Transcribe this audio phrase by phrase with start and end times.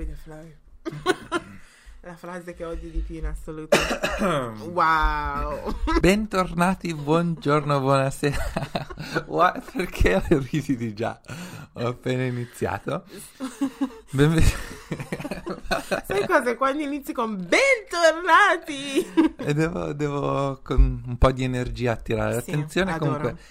[0.00, 0.46] with the flow.
[2.02, 3.76] La frase che odi di più in assoluto.
[4.72, 5.74] wow.
[6.00, 8.38] Bentornati, buongiorno, buonasera.
[9.28, 9.70] What?
[9.70, 11.20] Perché ridi di già?
[11.74, 13.04] Ho appena iniziato.
[14.12, 14.54] Benvenuti.
[16.06, 16.56] Sai cosa?
[16.56, 19.06] Quando inizi con bentornati.
[19.36, 22.92] E devo, devo con un po' di energia attirare Sì, l'attenzione.
[22.92, 23.16] adoro.
[23.18, 23.42] Comunque,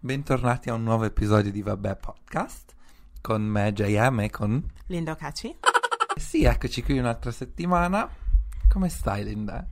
[0.00, 2.74] bentornati a un nuovo episodio di Vabbè Podcast
[3.20, 4.62] con me, JM e con...
[4.86, 5.58] Linda Ocaci.
[6.18, 8.08] Sì, eccoci qui un'altra settimana.
[8.68, 9.66] Come stai, Linda?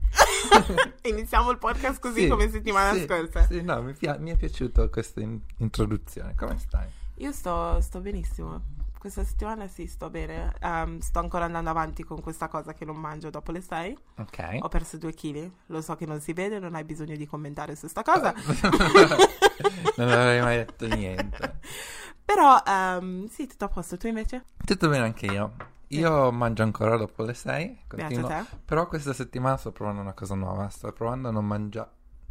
[1.03, 3.45] Iniziamo il podcast così Sì, come settimana sì, scorsa.
[3.45, 6.33] Sì, no, mi, pia- mi è piaciuta questa in- introduzione.
[6.35, 6.87] Come stai?
[7.15, 8.75] Io sto, sto benissimo.
[8.97, 10.53] Questa settimana sì, sto bene.
[10.59, 13.97] Ehm, sto ancora andando avanti con questa cosa che non mangio dopo le 6.
[14.17, 14.57] Ok.
[14.61, 15.49] Ho perso due chili.
[15.67, 18.33] Lo so che non si vede, non hai bisogno di commentare su sta cosa.
[19.97, 21.59] non avrei mai detto niente.
[22.25, 23.97] Però ehm, sì, tutto a posto.
[23.97, 24.45] Tu invece?
[24.65, 25.53] Tutto bene anche io.
[25.89, 27.79] Io mangio ancora dopo le 6.
[27.87, 28.43] Beato te.
[28.65, 30.67] Però questa settimana sto provando una cosa nuova.
[30.69, 31.89] Sto provando a non, mangia-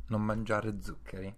[0.09, 1.35] non mangiare zuccheri.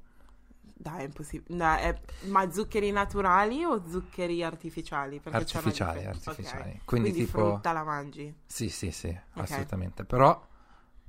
[0.80, 1.56] Dai, è impossibile.
[1.56, 5.18] No, è- Ma zuccheri naturali o zuccheri artificiali?
[5.20, 6.30] Perché c'è una Artificiali, differenza.
[6.30, 6.70] artificiali.
[6.70, 6.84] Ok.
[6.84, 8.34] Quindi tipo- frutta la mangi.
[8.46, 10.04] Sì, sì, sì, assolutamente.
[10.04, 10.40] Però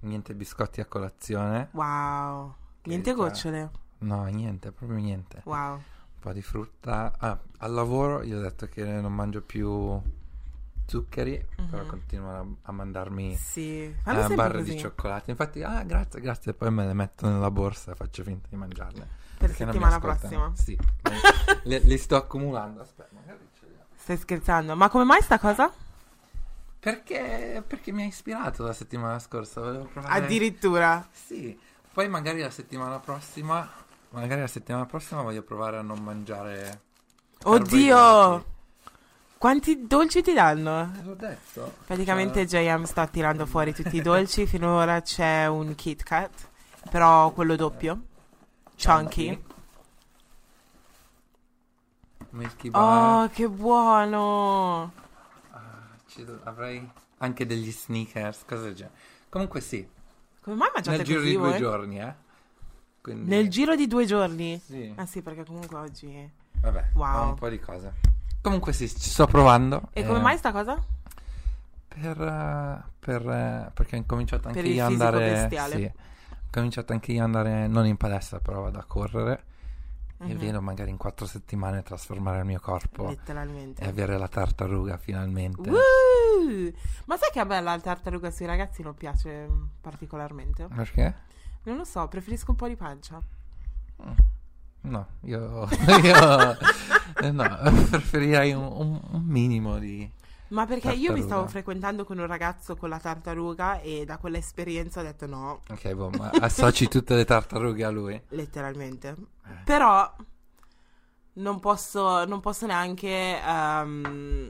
[0.02, 1.70] niente biscotti a colazione.
[1.72, 2.54] Wow.
[2.84, 3.70] Niente gocciole.
[4.00, 5.42] No, niente, proprio niente.
[5.46, 5.74] Wow.
[5.74, 5.82] Un
[6.20, 7.14] po' di frutta.
[7.18, 10.02] Ah, al lavoro io ho detto che non mangio più
[10.90, 11.88] zuccheri, però Mhm.
[11.90, 13.84] continuano a, a mandarmi Sì.
[13.84, 13.94] Eh,
[14.36, 14.72] barre così.
[14.74, 15.30] di cioccolato.
[15.30, 16.54] Infatti, ah, grazie, grazie.
[16.54, 19.08] Poi me le metto nella borsa e faccio finta di mangiarle.
[19.38, 20.52] Per settimana prossima.
[20.56, 20.78] Sì,
[21.64, 22.82] le, li sto accumulando.
[22.82, 23.84] Aspetta, magari ce li ho.
[23.96, 24.76] Stai scherzando?
[24.76, 25.72] Ma come mai sta cosa?
[26.80, 29.62] Perché, perché mi ha ispirato la settimana scorsa.
[29.62, 30.14] Volevo provare.
[30.14, 31.06] Addirittura.
[31.12, 31.58] Sì,
[31.94, 33.70] poi magari la settimana prossima.
[34.12, 36.82] Magari la settimana prossima voglio provare a non mangiare.
[37.44, 38.46] Oddio!
[39.40, 40.92] Quanti dolci ti danno?
[41.02, 41.76] L'ho detto.
[41.86, 44.46] Praticamente Cioè, JM sta tirando fuori tutti i dolci.
[44.48, 46.50] Finora c'è un Kit Kat,
[46.90, 48.02] però quello doppio.
[48.76, 49.42] Chunky.
[52.32, 53.24] Milky Bar.
[53.24, 54.92] Oh, che buono!
[56.08, 56.86] Ci do- avrei
[57.20, 58.96] anche degli sneakers, cose genere.
[59.30, 59.88] Comunque sì,
[60.42, 61.58] Come mai mangiate nel giro così di due voi?
[61.58, 62.14] giorni, eh.
[63.02, 64.60] Quindi, Nel giro di due giorni?
[64.64, 66.30] Sì, Ah sì, perché comunque oggi...
[66.60, 67.16] vabbè, Wow.
[67.16, 67.94] ho un po' di cose.
[68.42, 69.90] Comunque sì, ci sto provando.
[69.92, 70.82] E eh, come mai sta cosa?
[71.88, 75.20] Per, eh, per, eh, perché ho incominciato anche io a andare...
[75.32, 75.76] bestiale.
[75.76, 75.92] Sì,
[76.32, 79.44] ho cominciato anche io ad andare, non in palestra, però vado a correre.
[80.22, 80.38] E Mhm.
[80.38, 83.82] vedo magari in quattro settimane trasformare il mio corpo Letteralmente.
[83.82, 85.70] e avere la tartaruga finalmente.
[85.70, 86.72] Woo!
[87.06, 90.68] Ma sai che a me la tartaruga sui ragazzi non piace mm, particolarmente?
[90.68, 91.16] Perché?
[91.64, 93.22] Non lo so, preferisco un po' di pancia.
[94.82, 95.68] No, io,
[96.04, 96.58] io
[97.22, 97.44] eh, no,
[97.90, 100.10] preferirei un, un- minimo di...
[100.50, 101.24] Ma perché io mi Tartaruga.
[101.24, 105.94] stavo frequentando con un ragazzo con la tartaruga e da quell'esperienza ho detto no, Ok,
[105.94, 108.22] boh, ma associ tutte le tartarughe a lui?
[108.30, 109.16] letteralmente.
[109.46, 109.58] Eh.
[109.64, 110.16] Però
[111.34, 114.50] non posso, non posso neanche, ehm,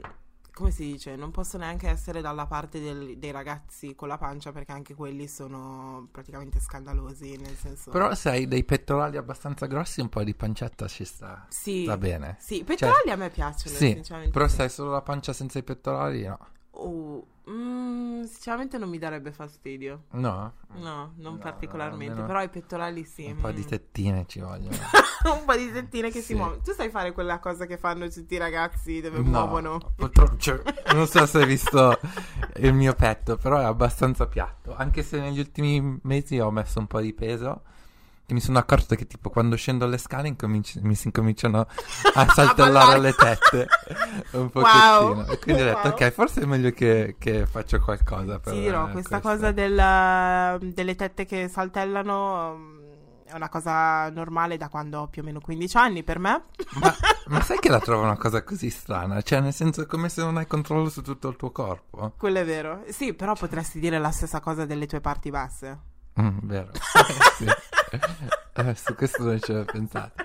[0.60, 4.52] come si dice, non posso neanche essere dalla parte del- dei ragazzi con la pancia
[4.52, 7.90] perché anche quelli sono praticamente scandalosi, nel senso...
[7.90, 11.46] Però se hai dei pettorali abbastanza grossi, un po' di pancetta ci sta.
[11.48, 12.36] sì, Va bene.
[12.38, 14.32] sì, i pettorali a me piacciono, Sì, sinceramente.
[14.32, 14.56] però sì.
[14.56, 16.38] se hai solo la pancia senza i pettorali, no.
[16.72, 17.79] Oh, mm,
[18.26, 20.04] sinceramente non mi darebbe fastidio.
[20.12, 20.52] No?
[20.74, 23.26] No, non No, particolarmente, almeno però i pettorali sì.
[23.26, 23.66] Un po' di mm.
[23.68, 24.76] tettine ci vogliono.
[25.32, 26.34] un po' di settine che si Sì.
[26.34, 26.60] muovono.
[26.62, 29.92] Tu sai fare quella cosa che fanno tutti i ragazzi dove No, muovono?
[29.96, 30.62] purtroppo, cioè,
[30.94, 31.98] non so se hai visto
[32.56, 34.74] il mio petto, però è abbastanza piatto.
[34.76, 37.62] Anche se negli ultimi mesi ho messo un po' di peso.
[38.30, 41.66] Che mi sono accorto che tipo quando scendo le scale incominci- mi si incominciano
[42.14, 43.66] a saltellare le tette
[44.38, 44.52] un Wow.
[44.52, 45.26] pochettino.
[45.26, 45.90] E quindi ho detto, Wow.
[45.94, 49.28] ok, forse è meglio che, che faccio qualcosa per dirò, eh, questa questo.
[49.36, 52.78] cosa della- delle tette che saltellano mm,
[53.24, 56.44] è una cosa normale da quando ho più o meno 15 anni per me.
[56.80, 56.94] Ma,
[57.26, 59.22] ma sai che la trovo una cosa così strana?
[59.22, 62.12] Cioè, nel senso, è come se non hai controllo su tutto il tuo corpo.
[62.16, 62.84] Quello è vero.
[62.90, 65.78] Sì, però potresti dire la stessa cosa delle tue parti basse.
[66.20, 66.70] Mm, vero.
[67.38, 67.46] sì.
[68.52, 70.24] Eh, su questo non ci avevo pensato.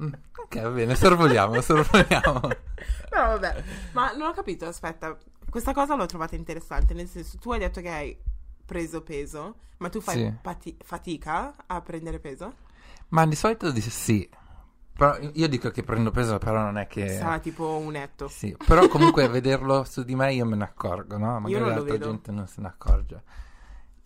[0.00, 0.12] Mm,
[0.44, 2.40] ok, va bene, sorvoliamo, sorvoliamo.
[3.08, 5.16] Però vabbè, ma non ho capito, aspetta.
[5.50, 8.16] Questa cosa l'ho trovata interessante, nel senso, tu hai detto che hai
[8.64, 10.32] preso peso, ma tu fai Sì.
[10.40, 12.52] pati- fatica a prendere peso?
[13.08, 14.28] Ma di solito dice sì.
[14.98, 17.08] Però io dico che prendo peso, però non è che...
[17.08, 18.26] Sarà tipo un etto.
[18.28, 21.38] Sì, però comunque vederlo su di me io me ne accorgo, no?
[21.38, 22.06] Magari l'altra vedo.
[22.06, 23.22] gente non se ne accorge.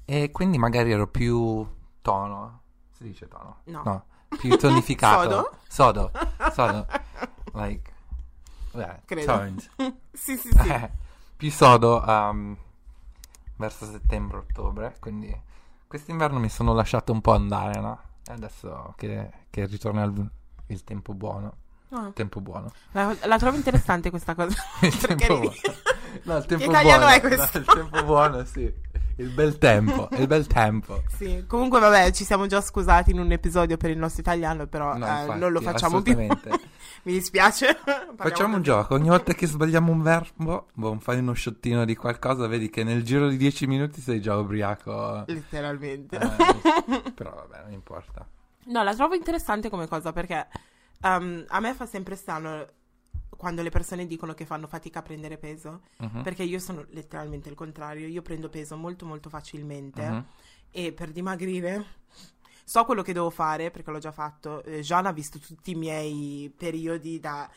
[0.04, 1.66] E quindi magari ero più
[2.02, 2.60] tono.
[2.90, 3.60] Si dice tono?
[3.64, 4.04] No.
[4.28, 5.56] più tonificato.
[5.66, 6.10] Sodo?
[6.12, 6.12] Sodo.
[6.52, 6.86] Sodo.
[7.54, 7.92] Like...
[8.72, 9.32] eh, Credo.
[9.32, 9.70] toned.
[10.12, 10.68] sì, sì, sì.
[10.68, 10.90] Eh,
[11.36, 12.56] più sodo um,
[13.56, 15.38] verso settembre-ottobre, quindi
[15.86, 18.00] quest'inverno mi sono lasciato un po' andare, no?
[18.26, 20.30] E adesso che, che ritorna il,
[20.66, 21.56] il tempo buono.
[21.90, 22.10] Ah.
[22.14, 22.72] Tempo buono.
[22.92, 24.56] La, la trovo interessante questa cosa.
[24.80, 25.52] Il tempo buono.
[26.22, 27.14] No, il tempo italiano buono.
[27.14, 27.58] è questo?
[27.58, 28.74] No, il tempo buono, sì.
[29.16, 31.02] Il bel tempo, il bel tempo.
[31.16, 34.96] Sì, comunque vabbè, ci siamo già scusati in un episodio per il nostro italiano, però
[34.96, 36.12] No, eh, infatti, non lo facciamo più.
[36.12, 36.70] assolutamente.
[37.04, 37.78] Mi dispiace.
[38.14, 42.46] Facciamo un gioco, ogni volta che sbagliamo un verbo, boh, fai uno sciottino di qualcosa,
[42.46, 45.24] vedi che nel giro di 10 minuti sei già ubriaco.
[45.26, 46.16] Letteralmente.
[46.16, 48.24] Eh, però vabbè, non importa.
[48.66, 50.46] No, la trovo interessante come cosa perché
[51.02, 52.66] um, a me fa sempre strano
[53.42, 57.48] quando le persone dicono che fanno fatica a prendere peso, Mhm, perché io sono letteralmente
[57.48, 60.24] il contrario, io prendo peso molto molto facilmente mhm.
[60.70, 61.84] e per dimagrire
[62.62, 64.62] so quello che devo fare perché l'ho già fatto.
[64.62, 67.50] Eh, Jean ha visto tutti i miei periodi da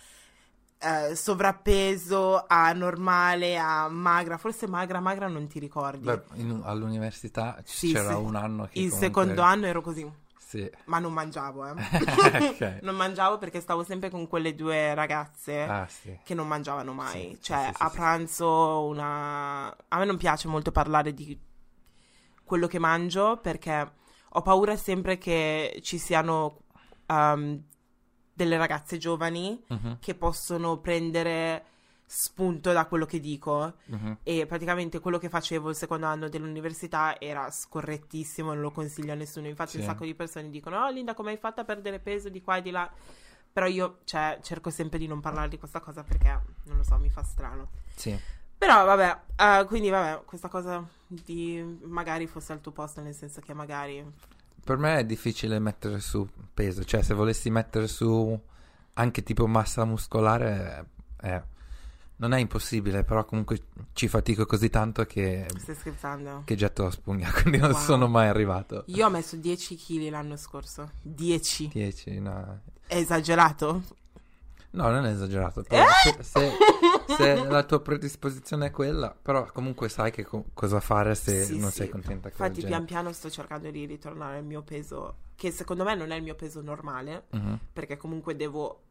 [0.80, 6.04] eh, sovrappeso a normale a magra, forse magra, magra non ti ricordi.
[6.04, 8.22] Beh, in- all'università c- Sì, c'era sì.
[8.22, 10.12] un anno che il comunque- secondo anno ero così,
[10.56, 10.70] Sì.
[10.86, 11.72] ma non mangiavo, eh.
[12.50, 12.80] ok.
[12.82, 16.18] Non mangiavo perché stavo sempre con quelle due ragazze Ah, sì.
[16.24, 17.34] che non mangiavano mai.
[17.36, 19.68] Sì, cioè, a pranzo una...
[19.88, 21.38] A me non piace molto parlare di
[22.44, 23.92] quello che mangio perché
[24.30, 26.60] ho paura sempre che ci siano
[27.08, 27.62] um,
[28.34, 31.66] delle ragazze giovani Mhm, che possono prendere
[32.08, 34.20] spunto da quello che dico mhm.
[34.24, 39.16] e praticamente quello che facevo il secondo anno dell'università era scorrettissimo, non lo consiglio a
[39.16, 39.48] nessuno.
[39.48, 39.78] Infatti, Sì.
[39.78, 42.58] un sacco di persone dicono: Oh, Linda, come hai fatto a perdere peso di qua
[42.58, 42.90] e di là?
[43.52, 46.28] Però io, cioè, cerco sempre di non parlare di questa cosa perché
[46.64, 47.70] non lo so, mi fa strano.
[47.96, 48.18] Sì.
[48.58, 53.42] Però, vabbè, eh, quindi, vabbè, questa cosa di magari fosse al tuo posto, nel senso
[53.42, 54.06] che magari.
[54.64, 58.38] Per me è difficile mettere su peso, cioè se volessi mettere su
[58.94, 60.90] anche tipo massa muscolare,
[61.22, 61.44] eh,
[62.18, 63.60] non è impossibile, però comunque
[63.94, 66.42] ci fatico così tanto che, Stai scherzando?
[66.46, 67.80] che getto la spugna, quindi non Wow.
[67.82, 68.84] sono mai arrivato.
[68.88, 70.92] Io ho messo 10 kg l'anno scorso.
[71.02, 71.70] 10.
[71.70, 72.62] 10, no.
[72.88, 73.84] È esagerato?
[74.72, 75.88] No, non è esagerato, però Eh?
[76.04, 76.52] se, se-
[77.16, 81.58] se la tua predisposizione è quella, però comunque sai che co- cosa fare se Sì,
[81.60, 81.78] non sì.
[81.78, 85.86] sei contenta con Infatti, pian piano sto cercando di ritornare al mio peso, che secondo
[85.86, 88.82] me non è il mio peso normale, Mhm, perché comunque devo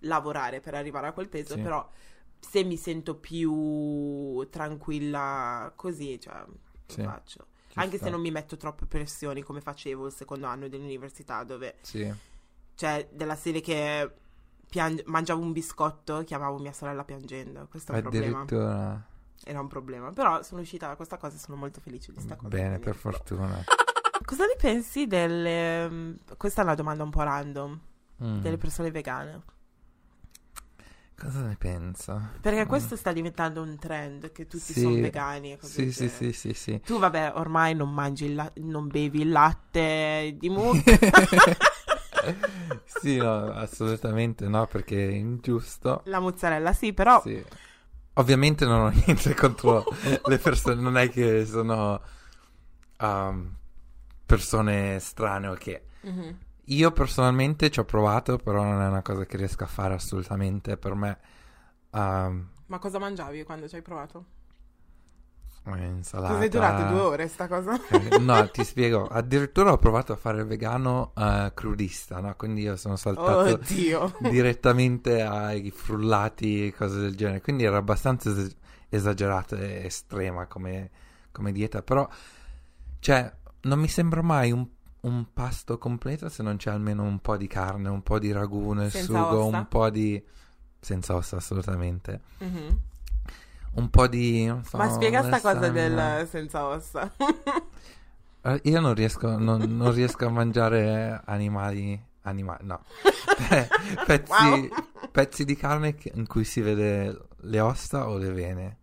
[0.00, 1.60] lavorare per arrivare a quel peso, Sì.
[1.60, 1.86] però
[2.44, 7.46] se mi sento più tranquilla così, cioè, lo Sì, faccio.
[7.68, 8.06] ci Anche sta.
[8.06, 12.12] se non mi metto troppe pressioni come facevo il secondo anno dell'università, dove, Sì,
[12.74, 14.10] cioè, della serie che
[14.68, 17.66] piange- mangiavo un biscotto, chiamavo mia sorella piangendo.
[17.70, 18.40] Questo è un problema.
[18.42, 19.06] addirittura...
[19.46, 20.10] Era un problema.
[20.10, 22.48] Però sono uscita da questa cosa e sono molto felice di questa cosa.
[22.48, 23.62] Bene, per fortuna.
[24.24, 25.86] Cosa ne pensi delle...
[25.90, 27.78] mm, Questa è una domanda un po' random.
[28.22, 28.40] Mm.
[28.40, 29.42] Delle persone vegane.
[31.16, 32.20] Cosa ne penso?
[32.40, 34.80] Perché questo sta diventando un trend, che tutti Sì.
[34.80, 35.90] sono vegani e così.
[35.92, 36.80] Sì, sì, sì, sì, sì.
[36.80, 40.98] Tu vabbè, ormai non mangi il la- non bevi il latte di mucca.
[42.84, 46.02] sì, no, assolutamente no, perché è ingiusto.
[46.06, 47.20] la mozzarella sì, però...
[47.22, 47.42] Sì.
[48.16, 49.84] Ovviamente non ho niente contro
[50.26, 52.00] le persone, non è che sono
[53.00, 53.52] um,
[54.24, 55.82] persone strane o che.
[56.02, 56.38] Mhm.
[56.66, 60.76] Io personalmente ci ho provato, però non è una cosa che riesco a fare assolutamente.
[60.76, 61.18] Per me,
[61.90, 64.24] um, Ma cosa mangiavi quando ci hai provato?
[65.64, 66.34] è insalata.
[66.34, 67.78] Cos'è durato due ore sta cosa?
[67.88, 69.06] Eh, No, ti spiego.
[69.06, 72.34] Addirittura ho provato a fare il vegano eh, crudista, no?
[72.36, 74.12] Quindi io sono saltato Oddio.
[74.18, 77.40] direttamente ai frullati e cose del genere.
[77.40, 78.56] Quindi era abbastanza es-
[78.90, 80.90] esagerato e estrema come,
[81.32, 81.82] come dieta.
[81.82, 82.06] Però,
[82.98, 84.66] cioè, non mi sembra mai un,
[85.04, 88.72] un pasto completo se non c'è almeno un po' di carne, un po' di ragù
[88.72, 89.56] nel Senza sugo, ossa?
[89.56, 90.22] un po' di...
[90.80, 92.20] Senza ossa, assolutamente.
[92.38, 92.78] Mhm.
[93.74, 94.52] Un po' di...
[94.64, 97.10] so, Ma spiega sta cosa del senza ossa.
[98.42, 102.82] Eh, Io non riesco, non, non riesco a mangiare animali, animali, no,
[103.48, 103.68] Pe-
[104.04, 104.68] pezzi, Wow.
[105.10, 108.76] pezzi di carne in cui si vede le ossa o le vene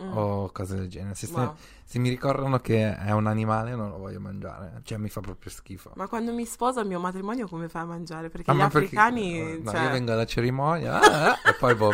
[0.00, 0.16] Mm.
[0.16, 1.14] o cose del genere.
[1.16, 1.54] Se, se- Wow.
[1.84, 5.50] se mi ricordano che è un animale non lo voglio mangiare, cioè mi fa proprio
[5.50, 5.90] schifo.
[5.96, 8.28] Ma quando mi sposo al mio matrimonio come fai a mangiare?
[8.30, 9.60] Perché Ah, gli ma perché- africani...
[9.60, 9.82] no, cioè...
[9.82, 11.90] io vengo alla cerimonia ah, ah, e poi boh,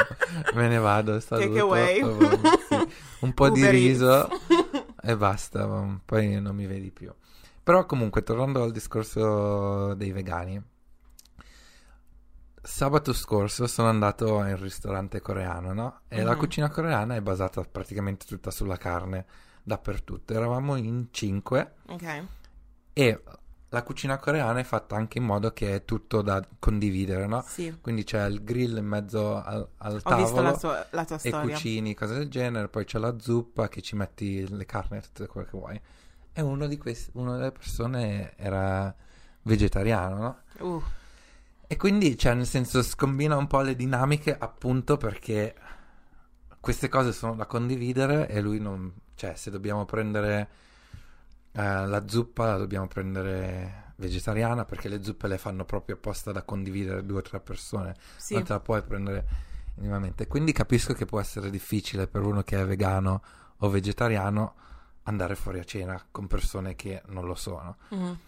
[0.54, 2.00] me ne vado, saluto, Takeaway.
[2.02, 2.28] boh,
[2.68, 2.88] sì,
[3.20, 4.28] un po' di riso
[5.02, 7.10] e basta, boh, poi non mi vedi più.
[7.62, 10.62] Però comunque, tornando al discorso dei vegani,
[12.64, 16.00] sabato scorso sono andato in un ristorante coreano, no?
[16.08, 16.38] E la Mhm.
[16.38, 19.26] cucina coreana è basata praticamente tutta sulla carne,
[19.62, 20.32] dappertutto.
[20.32, 22.24] Eravamo in cinque ok.
[22.92, 23.22] e
[23.68, 27.42] la cucina coreana è fatta anche in modo che è tutto da condividere, no?
[27.46, 27.76] Sì.
[27.80, 31.16] Quindi c'è il grill in mezzo al, al Ho visto tavolo la, sua- la tua
[31.16, 31.54] e storia.
[31.54, 35.26] cucini, cose del genere, poi c'è la zuppa che ci metti le carni e tutto
[35.26, 35.80] quello che vuoi.
[36.32, 38.94] E uno di questi, una delle persone era
[39.42, 40.38] vegetariano, no?
[40.66, 40.82] Uh,
[41.74, 45.56] E quindi, cioè, nel senso, scombina un po' le dinamiche appunto perché
[46.60, 48.92] queste cose sono da condividere e lui non...
[49.16, 50.48] Cioè, se dobbiamo prendere
[51.50, 56.44] eh, la zuppa, la dobbiamo prendere vegetariana perché le zuppe le fanno proprio apposta da
[56.44, 57.96] condividere due o tre persone.
[58.18, 58.34] sì.
[58.34, 59.26] Non te la puoi prendere
[59.74, 60.28] minimamente.
[60.28, 63.20] Quindi capisco che può essere difficile per uno che è vegano
[63.56, 64.54] o vegetariano
[65.02, 67.78] andare fuori a cena con persone che non lo sono.
[67.88, 68.18] Mhm.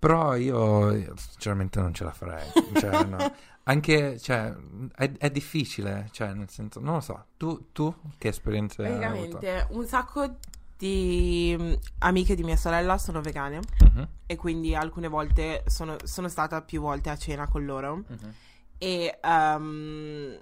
[0.00, 2.48] Però io sinceramente non ce la farei.
[2.74, 3.18] Cioè, no.
[3.64, 4.52] Anche, cioè,
[4.96, 7.26] è, è difficile, cioè, nel senso, non lo so.
[7.36, 9.38] Tu, tu che esperienze hai avuto?
[9.68, 10.36] Un sacco
[10.80, 16.28] di mm, amiche di mia sorella sono vegane Mhm, e quindi alcune volte sono, sono
[16.28, 18.34] stata più volte a cena con loro mhm.
[18.78, 20.40] e ehm,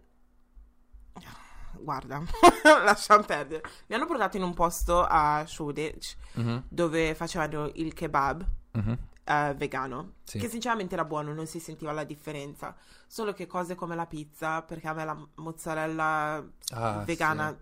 [1.81, 2.23] guarda,
[2.85, 3.63] lasciamo perdere.
[3.89, 8.99] Mi hanno portato in un posto a Shoreditch Mhm, dove facevano il kebab mhm.
[9.29, 10.39] Eh, vegano, Sì.
[10.39, 12.75] che sinceramente era buono, non si sentiva la differenza.
[13.07, 17.57] Solo che cose come la pizza, perché a me la mozzarella Ah, vegana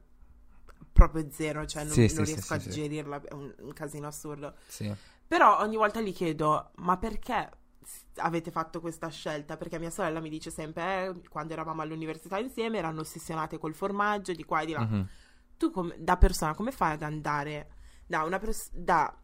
[0.93, 2.69] proprio zero, cioè non, Sì, sì, non sì, riesco sì, a sì.
[2.69, 4.55] digerirla, è un, un casino assurdo.
[4.67, 4.93] Sì,
[5.27, 7.51] Però ogni volta gli chiedo, ma perché
[8.17, 9.57] avete fatto questa scelta?
[9.57, 14.33] Perché mia sorella mi dice sempre, eh, quando eravamo all'università insieme, erano ossessionate col formaggio,
[14.33, 14.81] di qua e di là.
[14.81, 15.09] Mhm.
[15.57, 17.71] Tu come- da persona come fai ad andare
[18.07, 19.15] da una pers- da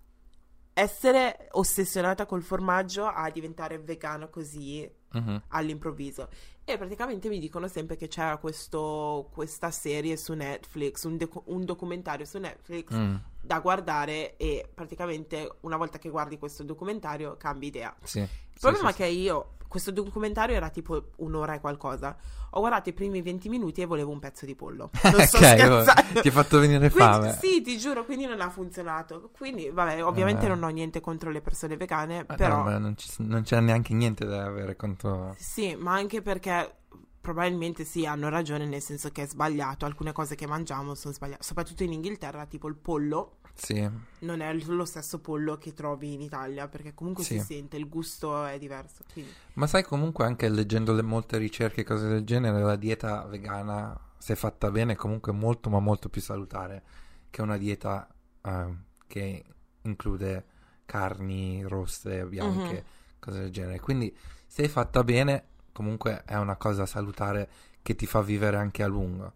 [0.74, 5.42] essere ossessionata col formaggio a diventare vegano così Mhm.
[5.48, 6.28] all'improvviso?
[6.64, 11.64] E praticamente mi dicono sempre che c'era questo, questa serie su Netflix, un, deco- un
[11.64, 17.66] documentario su Netflix Mm, da guardare e praticamente una volta che guardi questo documentario cambi
[17.66, 17.94] idea.
[18.02, 18.20] sì.
[18.20, 18.28] Il
[18.60, 22.14] problema è che io, questo documentario era tipo un'ora e qualcosa,
[22.50, 24.90] ho guardato i primi 20 minuti e volevo un pezzo di pollo.
[25.10, 26.20] Non sto Ok, scherzando.
[26.20, 27.38] ti ha fatto venire Quindi- fame.
[27.40, 29.30] sì, ti giuro, quindi non ha funzionato.
[29.34, 30.48] Quindi, vabbè, ovviamente Eh.
[30.48, 32.56] non ho niente contro le persone vegane, Ah, però...
[32.58, 35.34] no, ma non, ci- non c'è neanche niente da avere contro...
[35.38, 36.74] Sì, ma anche perché
[37.22, 41.42] probabilmente sì, hanno ragione nel senso che è sbagliato, alcune cose che mangiamo sono sbagliate,
[41.42, 43.88] soprattutto in Inghilterra, tipo il pollo Sì,
[44.20, 47.38] non è lo stesso pollo che trovi in Italia, perché comunque Sì.
[47.38, 49.04] si sente, il gusto è diverso.
[49.12, 53.24] Quindi, ma sai comunque anche leggendo le molte ricerche e cose del genere, la dieta
[53.26, 56.82] vegana, se fatta bene, è comunque molto ma molto più salutare
[57.30, 58.08] che una dieta
[58.42, 58.74] eh,
[59.06, 59.44] che
[59.82, 60.44] include
[60.86, 62.82] carni rosse, bianche, Mhm.
[63.18, 63.80] cose del genere.
[63.80, 64.14] Quindi
[64.46, 67.48] se fatta bene, comunque è una cosa salutare
[67.82, 69.32] che ti fa vivere anche a lungo.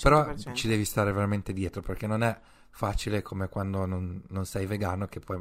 [0.00, 0.54] Però 100%.
[0.56, 2.38] ci devi stare veramente dietro perché non è
[2.70, 5.36] facile come quando non, non sei vegano che poi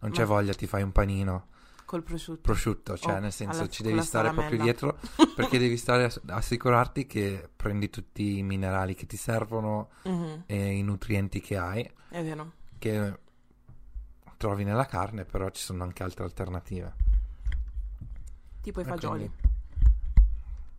[0.00, 1.46] non c'è Ma- voglia, ti fai un panino
[1.84, 2.40] Col prosciutto.
[2.40, 4.62] prosciutto, cioè Oh, nel senso alla- ci devi stare proprio salamella.
[4.64, 4.98] dietro
[5.36, 10.72] perché devi stare ass- assicurarti che prendi tutti i minerali che ti servono Mhm, e
[10.76, 12.52] i nutrienti che hai, È vero.
[12.78, 13.18] che
[14.36, 16.94] trovi nella carne, però ci sono anche altre alternative.
[18.60, 19.30] Tipo i fagioli.
[19.30, 19.52] quindi-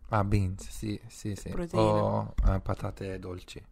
[0.10, 1.50] Ah, beans, sì, sì, sì.
[1.50, 2.00] Proteine.
[2.00, 3.64] O eh, patate dolci.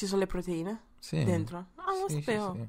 [0.00, 1.22] Ci sono le proteine Sì.
[1.24, 1.58] dentro?
[1.74, 2.54] Ah, non Sì, sapevo.
[2.54, 2.68] sì.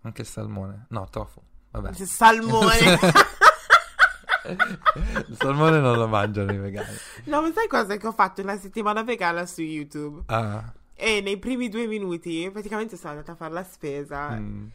[0.00, 0.86] Anche il salmone.
[0.88, 1.42] No, tofu.
[1.72, 1.92] Vabbè.
[1.92, 2.98] Salmone.
[4.48, 6.96] il salmone non lo mangiano i vegani.
[7.24, 10.22] no, ma sai cosa che ho fatto una settimana vegana su YouTube?
[10.26, 14.30] Ah, E nei primi due minuti, praticamente sono andata a fare la spesa.
[14.30, 14.66] mm,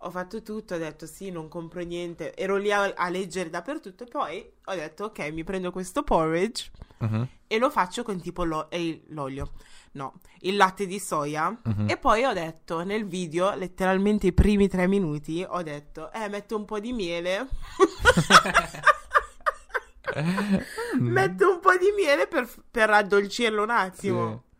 [0.00, 2.34] Ho fatto tutto, ho detto sì, non compro niente.
[2.34, 4.04] Ero lì a, a leggere dappertutto.
[4.04, 8.44] E poi ho detto, ok, mi prendo questo porridge mhm, e lo faccio con tipo
[8.44, 8.68] lo-
[9.08, 9.52] l'olio.
[9.94, 11.54] No, il latte di soia.
[11.64, 11.88] mhm.
[11.90, 16.56] E poi ho detto nel video, letteralmente i primi tre minuti, ho detto, eh, metto
[16.56, 17.48] un po' di miele.
[20.98, 24.32] metto un po' di miele per, per addolcirlo un attimo.
[24.32, 24.50] Sì.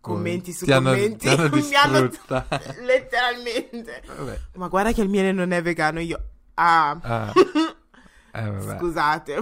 [0.00, 1.16] Commenti su Ti commenti.
[1.18, 2.10] ti hanno Mi hanno-
[2.84, 4.02] letteralmente.
[4.06, 4.40] Vabbè.
[4.54, 6.00] Ma guarda che il miele non è vegano.
[6.00, 6.18] Io,
[6.54, 7.32] ah, Ah.
[8.32, 9.38] Eh, scusate.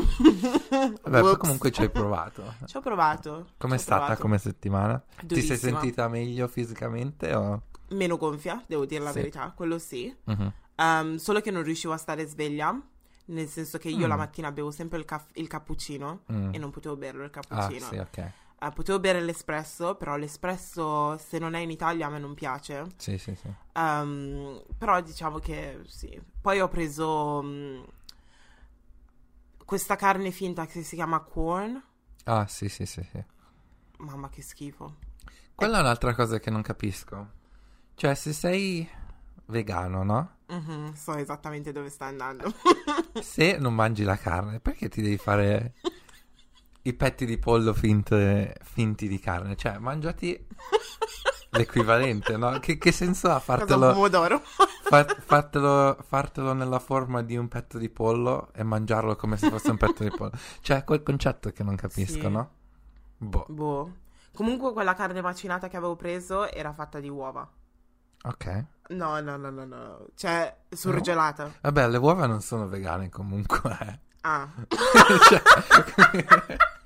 [1.03, 2.55] Vabbè, comunque ci hai provato.
[2.67, 3.49] Ci ho provato.
[3.59, 4.21] Com'è ci ho stata provato.
[4.23, 5.03] come settimana?
[5.19, 5.57] Ti Durissima.
[5.57, 7.63] sei sentita meglio fisicamente o...
[7.91, 9.17] Meno gonfia, devo dire la Sì.
[9.19, 10.15] verità, quello sì.
[10.25, 10.53] Mhm.
[10.77, 12.79] Um, solo che non riuscivo a stare sveglia,
[13.27, 14.09] nel senso che io Mm.
[14.09, 16.55] la mattina bevo sempre il, caff- il cappuccino Mm.
[16.55, 17.87] e non potevo berlo il Ah, cappuccino.
[17.87, 18.19] sì, ok.
[18.61, 22.87] Eh, potevo bere l'espresso, però l'espresso se non è in Italia a me non piace.
[22.97, 23.49] Sì, sì, sì.
[23.75, 26.21] Um, però diciamo che sì.
[26.41, 27.83] Poi ho preso mm,
[29.69, 31.79] questa carne finta che si chiama corn.
[32.25, 33.23] Ah, sì, sì, sì, sì.
[33.99, 34.97] Mamma che schifo.
[35.55, 37.33] Quella è un'altra cosa che non capisco.
[37.95, 38.89] Cioè, se sei
[39.45, 40.37] vegano, no?
[40.47, 42.51] Mhm, so esattamente dove sta andando.
[43.21, 45.75] Se non mangi la carne, perché ti devi fare
[46.81, 49.55] i petti di pollo finte- finti di carne?
[49.55, 50.47] Cioè, mangiati
[51.51, 52.59] l'equivalente, no?
[52.59, 54.41] Che, che senso ha fartelo, pomodoro?
[54.83, 59.71] fa- fartelo, fartelo nella forma di un petto di pollo e mangiarlo come se fosse
[59.71, 60.33] un petto di pollo?
[60.61, 62.29] Cioè, quel concetto che non capisco, Sì.
[62.29, 62.51] no?
[63.19, 63.93] Boh, Boh.
[64.35, 67.49] Comunque quella carne macinata che avevo preso era fatta di uova.
[68.23, 68.65] ok.
[68.91, 70.07] No, no, no, no, no.
[70.15, 71.53] Cioè, surgelata.
[71.61, 73.77] Vabbè, le uova non sono vegane comunque.
[73.81, 73.99] eh.
[74.23, 74.49] Ah.
[75.29, 75.43] Cioè,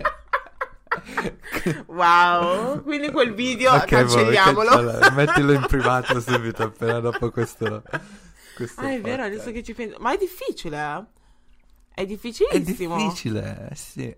[1.87, 2.83] Wow.
[2.83, 4.69] Quindi quel video ok, boh, cancelliamolo.
[4.71, 7.83] cancella- mettilo in privato subito appena dopo questo.
[8.57, 9.33] questo Ah, è vero, podcast.
[9.35, 9.97] adesso che ci penso.
[10.01, 11.05] Ma è difficile, eh?
[11.95, 12.97] È È difficilissimo.
[12.97, 14.17] difficile, eh, sì.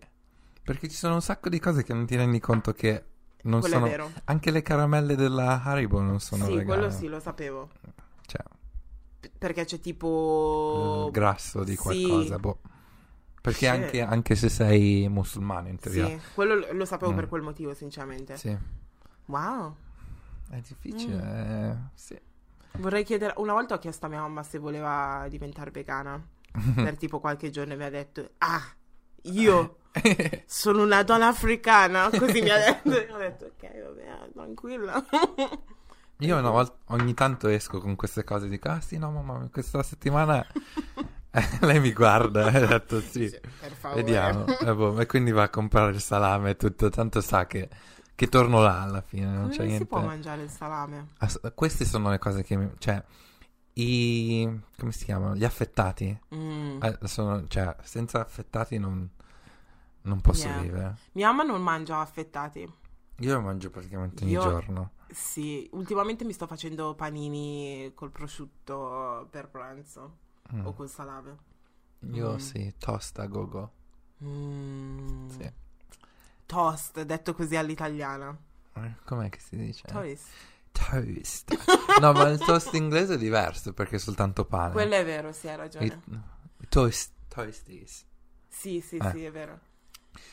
[0.62, 3.04] Perché ci sono un sacco di cose che non ti rendi conto che
[3.43, 3.87] non Quello sono.
[3.87, 4.11] è vero.
[4.25, 6.64] Anche le caramelle della Haribo non sono sì, vegane.
[6.66, 7.69] quello sì, lo sapevo.
[8.26, 8.43] Cioè,
[9.21, 11.04] P- perché c'è tipo...
[11.07, 11.76] il grasso di sì.
[11.76, 12.61] qualcosa, boh.
[13.45, 16.07] Perché anche, anche se sei musulmano, in teoria.
[16.07, 17.17] Sì, quello lo- sapevo Mm.
[17.17, 18.39] per quel motivo, sinceramente.
[18.39, 18.57] Sì.
[19.27, 19.77] Wow.
[20.49, 21.71] È difficile, Mm.
[21.71, 22.19] eh, sì.
[22.79, 23.35] Vorrei chiedere...
[23.37, 26.19] Una volta ho chiesto a mia mamma se voleva diventare vegana.
[26.75, 28.31] per tipo qualche giorno mi ha detto...
[28.39, 28.63] Ah,
[29.25, 29.77] io
[30.47, 32.09] sono una donna africana.
[32.09, 32.93] Così mi ha detto.
[32.99, 35.05] E ho detto, ok, vabbè, tranquilla.
[36.19, 39.83] Io una volta, ogni tanto esco con queste cose, dico, ah sì, no mamma, questa
[39.83, 40.47] settimana
[41.61, 43.29] lei mi guarda e ha detto sì,
[43.79, 44.03] favore.
[44.03, 44.47] vediamo.
[44.47, 47.69] E, boh, e quindi va a comprare il salame e tutto, tanto sa che,
[48.14, 49.87] che torno là alla fine, non Come c'è si niente.
[49.87, 51.09] può mangiare il salame?
[51.19, 52.71] Ass- queste sono le cose che mi...
[52.79, 53.03] cioè,
[53.75, 54.61] i...
[54.79, 55.35] come si chiamano?
[55.35, 56.17] Gli affettati.
[56.35, 56.83] Mm.
[56.83, 59.09] Eh, sono, cioè, senza affettati non,
[60.03, 60.61] non posso Yeah.
[60.61, 60.97] vivere.
[61.12, 62.73] Mia mamma non mangia affettati.
[63.19, 64.91] Io lo mangio praticamente ogni Io- giorno.
[65.11, 70.17] Sì, ultimamente mi sto facendo panini col prosciutto per pranzo
[70.53, 70.67] Mm.
[70.67, 71.37] o col salame.
[72.13, 72.37] Io Mm.
[72.37, 73.73] sì, tosta a gogo.
[74.23, 75.29] Mm.
[75.31, 75.53] Sì.
[76.47, 78.37] Toast, detto così all'italiana.
[78.75, 79.87] Eh, Com'è che si dice?
[79.87, 80.26] Toast.
[80.73, 81.57] Toast.
[82.00, 84.73] no, ma il toast inglese è diverso perché è soltanto pane.
[84.73, 85.87] Quello è vero, sì, hai ragione.
[85.87, 88.04] I- toast, toasties.
[88.49, 89.11] Sì, sì, Eh.
[89.11, 89.59] sì, è vero.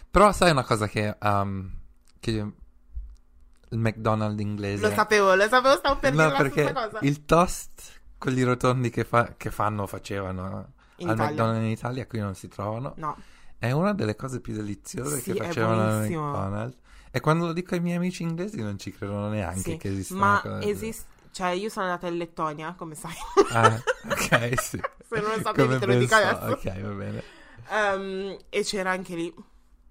[0.09, 1.71] Però sai una cosa che, um,
[2.19, 4.87] che il McDonald's inglese...
[4.89, 6.99] Lo sapevo, lo sapevo, stavo per no, dire la perché cosa.
[7.01, 11.31] il toast, quelli rotondi che, fa- che fanno, facevano In al Italia.
[11.31, 13.17] McDonald's in Italia, qui non si trovano, No,
[13.57, 16.01] è una delle cose più deliziose Sì, che facevano al.
[16.07, 16.77] McDonald's.
[17.09, 19.77] E quando lo dico ai miei amici inglesi non ci credono neanche sì.
[19.77, 21.09] che esista ma esiste...
[21.31, 23.13] Cioè, io sono andata in Lettonia, come sai.
[23.53, 23.73] Ah,
[24.07, 24.77] ok, sì.
[25.07, 26.51] Se non lo sapevi Come te lo dico adesso.
[26.51, 27.23] Ok, va bene.
[27.69, 29.33] Ehm, e c'era anche lì.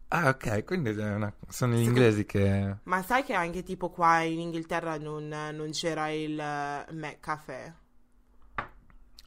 [0.08, 2.76] Ah, ok, quindi una- sono gli inglesi che...
[2.82, 7.74] Ma sai che anche tipo qua in Inghilterra non, non c'era il eh, McCafe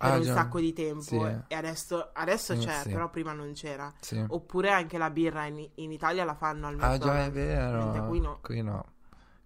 [0.03, 0.33] per Ah, un già.
[0.33, 1.41] sacco di tempo Sì, eh.
[1.47, 2.89] e adesso, adesso Eh, c'è, sì.
[2.89, 3.91] però prima non c'era.
[3.99, 4.23] Sì.
[4.27, 7.33] Oppure anche la birra in, in Italia la fanno al Ah, già, è McDonald's.
[7.33, 8.07] vero.
[8.07, 8.39] qui no.
[8.41, 8.85] Qui no.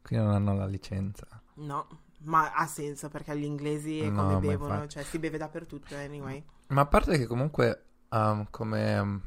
[0.01, 1.25] Qui non hanno la licenza.
[1.55, 1.87] No,
[2.23, 4.89] ma ha senso perché gli inglesi No, come bevono, infatti.
[4.89, 6.43] cioè si beve dappertutto anyway.
[6.67, 9.21] Ma a parte che comunque um, come um,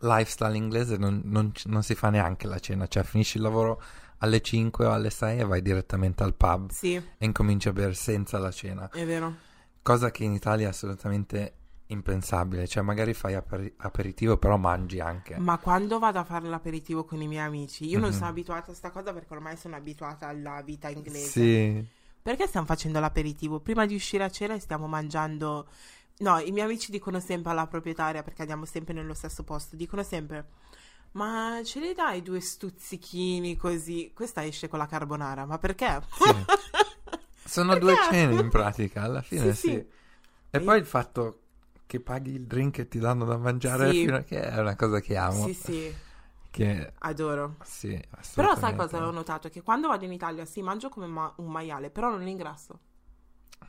[0.00, 3.82] lifestyle inglese non, non non si fa neanche la cena, cioè finisci il lavoro
[4.18, 7.94] alle 5 o alle 6 e vai direttamente al pub Sì, e incominci a bere
[7.94, 9.34] senza la cena, è vero.
[9.88, 11.54] Cosa che in Italia è assolutamente
[11.86, 15.38] impensabile, cioè magari fai aperi- aperitivo però mangi anche.
[15.38, 18.14] Ma quando vado a fare l'aperitivo con i miei amici, io non Mhm.
[18.14, 21.28] sono abituata a sta cosa perché ormai sono abituata alla vita inglese.
[21.30, 21.86] Sì,
[22.20, 23.60] Perché stiamo facendo l'aperitivo?
[23.60, 25.66] Prima di uscire a cena stiamo mangiando.
[26.18, 30.02] No, i miei amici dicono sempre alla proprietaria, perché andiamo sempre nello stesso posto, dicono
[30.02, 30.48] sempre:
[31.12, 34.12] Ma ce ne dai due stuzzichini così?
[34.14, 36.02] Questa esce con la carbonara, ma perché?
[36.18, 36.30] Sì.
[37.48, 39.68] sono due cene in pratica, alla fine Sì, sì.
[39.70, 39.86] sì.
[40.50, 41.40] E poi il fatto
[41.86, 44.06] che paghi il drink e ti danno da mangiare Sì.
[44.06, 45.46] a che è una cosa che amo.
[45.46, 45.94] Sì, sì,
[46.50, 47.56] Che adoro.
[47.64, 48.00] sì,
[48.34, 49.48] Però sai cosa ho notato?
[49.48, 52.78] Che quando vado in Italia, sì, mangio come ma- un maiale, però non ingrasso.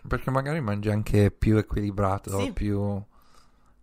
[0.08, 2.52] Perché magari mangi anche più equilibrato, Sì.
[2.54, 3.02] più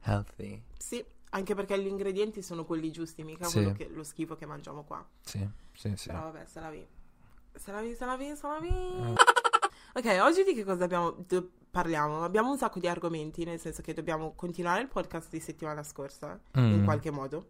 [0.02, 0.62] healthy.
[0.78, 3.54] Sì, anche perché gli ingredienti sono quelli giusti, mica Sì.
[3.54, 5.06] quello che- lo schifo che mangiamo qua.
[5.22, 6.08] Sì, sì, sì.
[6.08, 6.86] Però vabbè, se la vi.
[7.54, 8.70] Se la vi, se la vi, se la vi.
[8.70, 9.14] Mm.
[9.96, 12.22] Ok, oggi di che cosa abbiamo, do- parliamo?
[12.22, 16.38] Abbiamo un sacco di argomenti, nel senso che dobbiamo continuare il podcast di settimana scorsa,
[16.56, 16.84] in Mm.
[16.84, 17.48] qualche modo,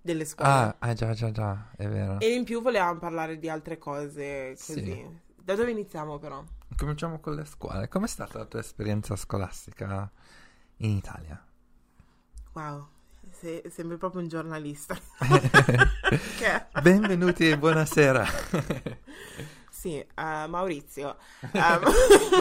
[0.00, 0.50] delle scuole.
[0.50, 2.18] Ah, ah, già, già, già, è vero.
[2.18, 4.82] E in più volevamo parlare di altre cose, così.
[4.84, 5.06] Sì.
[5.36, 6.42] Da dove iniziamo però?
[6.76, 7.86] Cominciamo con le scuole.
[7.88, 10.10] Com'è stata la tua esperienza scolastica
[10.78, 11.40] in Italia?
[12.54, 12.88] Wow,
[13.30, 14.96] se- sembri proprio un giornalista.
[16.82, 18.26] Benvenuti e buonasera.
[19.82, 21.16] Sì, eh, Maurizio.
[21.52, 21.82] Um,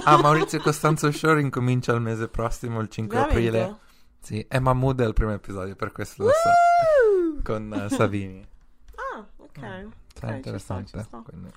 [0.03, 3.49] Ah, Maurizio Costanzo Show incomincia il mese prossimo, il 5 aprile.
[3.51, 3.79] veramente?
[4.19, 7.41] Sì, è Mahmood è il primo episodio, per questo lo so.
[7.43, 8.47] Con eh, Savini.
[8.93, 9.57] Ah, ok.
[9.57, 10.97] Sarà Ok, ci sta, interessante.
[10.99, 11.17] ci sta.
[11.25, 11.51] quindi-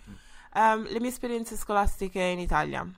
[0.55, 2.88] Ehm, le mie esperienze scolastiche in Italia.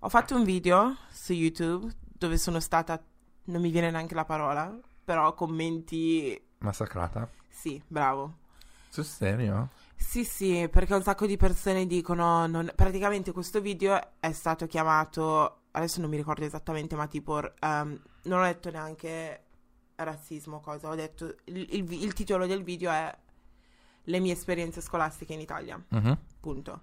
[0.00, 3.00] Ho fatto un video su YouTube dove sono stata,
[3.44, 7.28] non mi viene neanche la parola, però commenti, Massacrata?
[7.48, 8.38] sì, bravo.
[8.88, 9.68] Sul serio?
[9.96, 15.62] Sì, sì, perché un sacco di persone dicono, non- praticamente questo video è stato chiamato,
[15.72, 19.42] adesso non mi ricordo esattamente, ma tipo, ehm, non ho detto neanche
[19.96, 23.14] razzismo, cosa, ho detto, il, il vi- il titolo del video è
[24.08, 25.82] Le mie esperienze scolastiche in Italia.
[25.88, 26.16] Mhm.
[26.38, 26.80] punto.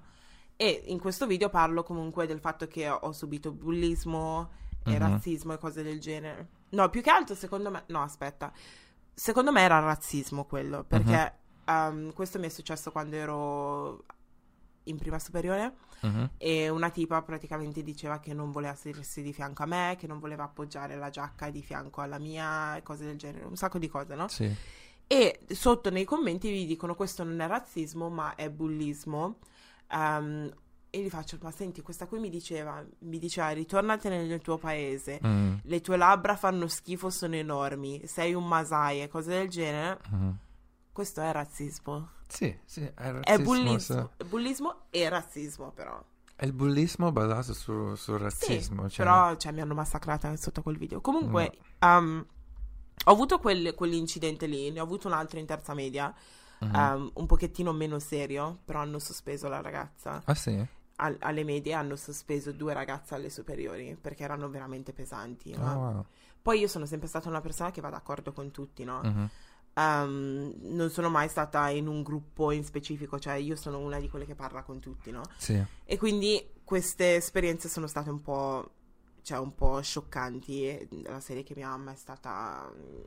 [0.58, 4.49] E in questo video parlo comunque del fatto che ho subito bullismo
[4.84, 4.97] e Mhm.
[4.99, 6.49] razzismo e cose del genere.
[6.71, 7.84] No, più che altro secondo me...
[7.88, 8.52] No, aspetta.
[9.13, 14.04] Secondo me era razzismo quello, perché um, questo mi è successo quando ero
[14.88, 16.32] in prima superiore Mhm.
[16.38, 20.19] e una tipa praticamente diceva che non voleva sedersi di fianco a me, che non
[20.19, 24.13] voleva appoggiare la giacca di fianco alla mia cose del genere, un sacco di cose,
[24.15, 24.28] no?
[24.28, 24.54] Sì.
[25.08, 29.38] E sotto nei commenti vi dicono questo non è razzismo ma è bullismo.
[29.89, 30.52] Ehm,
[30.89, 35.19] e gli faccio, ma senti, questa qui mi diceva, mi diceva ritornatene nel tuo paese,
[35.26, 35.56] Mm.
[35.63, 39.99] le tue labbra fanno schifo, sono enormi, sei un masai e cose del genere.
[40.12, 40.38] Mhm.
[40.94, 42.10] Questo è razzismo.
[42.28, 44.26] Sì, sì, è È razzismo, bullismo, sì.
[44.26, 46.02] bullismo e razzismo però.
[46.36, 48.90] È il bullismo basato su- sul Sì, razzismo.
[48.90, 51.02] cioè- però cioè, mi hanno massacrata sotto quel video.
[51.02, 52.26] Comunque, um,
[53.06, 56.14] ho avuto quel- quell'incidente lì, ne ho avuto un altro in terza media.
[56.60, 56.76] Mhm.
[56.76, 60.22] um, un pochettino meno serio, però hanno sospeso la ragazza.
[60.24, 60.66] Ah sì?
[60.98, 65.54] Al- alle medie hanno sospeso due ragazze alle superiori perché erano veramente pesanti.
[65.58, 66.06] Ma- wow.
[66.42, 69.02] Poi io sono sempre stata una persona che va d'accordo con tutti, no?
[69.04, 69.30] Mhm.
[69.76, 74.08] Um, non sono mai stata in un gruppo in specifico, cioè io sono una di
[74.08, 75.24] quelle che parla con tutti, no?
[75.38, 75.62] Sì.
[75.84, 78.70] E quindi queste esperienze sono state un po',
[79.24, 81.04] cioè un po' scioccanti.
[81.08, 83.02] La serie che mia mamma è stata mm,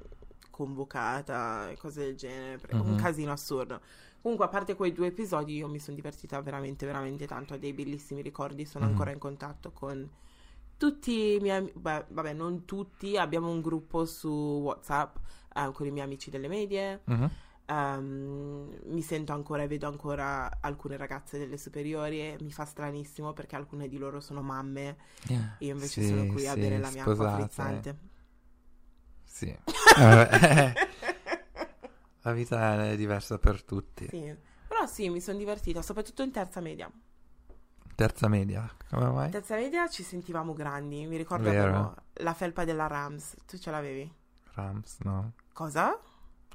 [0.51, 2.97] convocata cose del genere, per- un Mhm.
[2.97, 3.81] casino assurdo.
[4.21, 7.55] Comunque, a parte quei due episodi, io mi sono divertita veramente, veramente tanto.
[7.55, 8.65] Ho dei bellissimi ricordi.
[8.67, 8.91] Sono Mhm.
[8.91, 10.09] ancora in contatto con
[10.77, 11.75] tutti i miei amici.
[11.79, 13.17] Vabbè, non tutti.
[13.17, 14.29] Abbiamo un gruppo su
[14.65, 15.17] WhatsApp
[15.55, 17.03] eh, con i miei amici delle medie.
[17.05, 17.31] Mhm.
[17.69, 23.57] Ehm, mi sento ancora e vedo ancora alcune ragazze delle superiori mi fa stranissimo perché
[23.57, 25.57] alcune di loro sono mamme Yeah.
[25.59, 27.43] e io invece Sì, sono qui a sì, bere la mia acqua sposate.
[27.43, 27.99] frizzante.
[29.25, 29.47] Sì.
[29.99, 30.73] Eh,
[32.23, 34.07] La vita è diversa per tutti.
[34.09, 34.35] Sì.
[34.69, 36.91] Però sì, mi sono divertita, soprattutto in terza media.
[37.97, 39.31] Terza media, come mai?
[39.31, 44.13] Terza media ci sentivamo grandi, mi ricordo avevo la felpa della Rams, tu ce l'avevi?
[44.55, 45.33] Rams, no.
[45.53, 45.99] Cosa?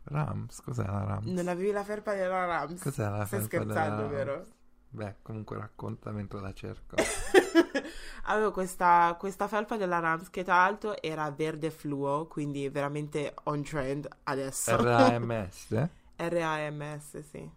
[0.03, 1.25] Rams, cos'è la Rams?
[1.25, 2.81] Non avevi la felpa della Rams?
[2.81, 4.11] Cos'è la Stai felpa della scherzando, Rams?
[4.15, 4.45] vero?
[4.89, 6.95] Beh, comunque racconta mentre la cerco.
[8.25, 13.63] Avevo questa, questa felpa della Rams che tra l'altro era verde fluo, quindi veramente on
[13.63, 14.75] trend adesso.
[14.77, 15.89] RAMS?
[16.17, 17.49] R-A-M-S, sì.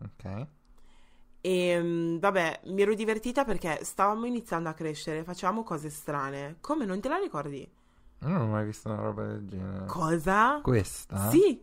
[0.00, 0.46] Ok.
[1.46, 6.56] E mm, vabbè, mi ero divertita perché stavamo iniziando a crescere, facevamo cose strane.
[6.62, 7.58] Come non te la ricordi?
[7.58, 9.84] Io non ho mai visto una roba del genere.
[9.84, 10.60] Cosa?
[10.62, 11.28] Questa?
[11.28, 11.62] Sì,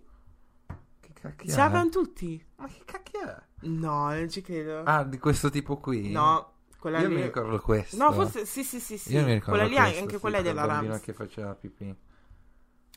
[1.00, 1.58] Che cacchio ce è?
[1.58, 2.46] l'avevano tutti.
[2.58, 3.36] Ma che cacchio è?
[3.62, 4.84] No, non ci credo.
[4.84, 6.12] Ah, di questo tipo qui?
[6.12, 7.16] No, quella Io lì.
[7.16, 7.98] mi ricordo questo.
[7.98, 9.14] No, forse sì, sì, sì, sì.
[9.14, 11.00] Io mi ricordo quella lì questo, anche sì, quella è della Rams.
[11.02, 11.96] che faceva pipì.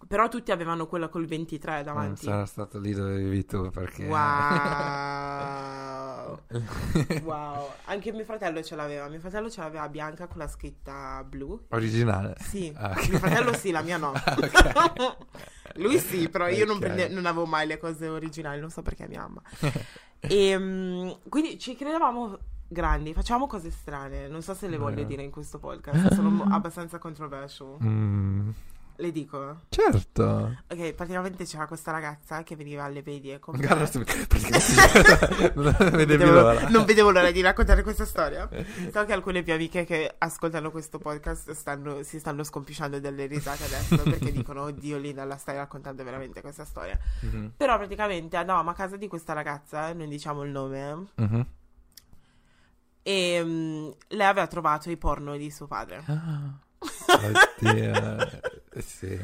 [0.06, 2.24] Però tutti avevano quella col 23 Non davanti.
[2.24, 4.04] sarà stato lì dove vivi tu perché...
[4.06, 5.82] Wow.
[7.24, 7.70] wow.
[7.86, 9.08] Anche mio fratello ce l'aveva.
[9.08, 11.66] Mio fratello ce l'aveva bianca con la scritta blu.
[11.70, 12.34] Originale.
[12.40, 13.08] Sì, Ah, ok.
[13.08, 14.12] mio fratello sì, la mia no.
[14.24, 15.16] Ah, ok.
[15.76, 16.82] Lui sì, però io non, Ok.
[16.82, 19.42] prende- non avevo mai le cose originali, non so perché mia mamma.
[20.26, 24.26] E mm, quindi ci credevamo grandi, facciamo cose strane.
[24.26, 27.76] Non so se le voglio dire in questo podcast, sono abbastanza controversial.
[27.82, 28.48] Mm,
[28.96, 29.62] Le dico.
[29.70, 30.56] certo.
[30.68, 33.66] Ok, praticamente c'era questa ragazza che veniva alle medie con me.
[35.54, 36.68] Non Vedevo- l'ora.
[36.68, 38.48] non vedevo l'ora di raccontare questa storia.
[38.92, 43.64] So che alcune mie amiche che ascoltano questo podcast stanno- si stanno scompisciando delle risate
[43.64, 46.98] adesso perché dicono: Oddio, Lina, la stai raccontando veramente questa storia.
[47.20, 51.46] Mhm, Però praticamente andavamo a casa di questa ragazza, non diciamo il nome, mhm.
[53.02, 56.02] e mm, lei aveva trovato i porno di suo padre.
[56.06, 56.52] Ah,
[57.60, 58.52] Oddio.
[58.84, 59.18] Sì.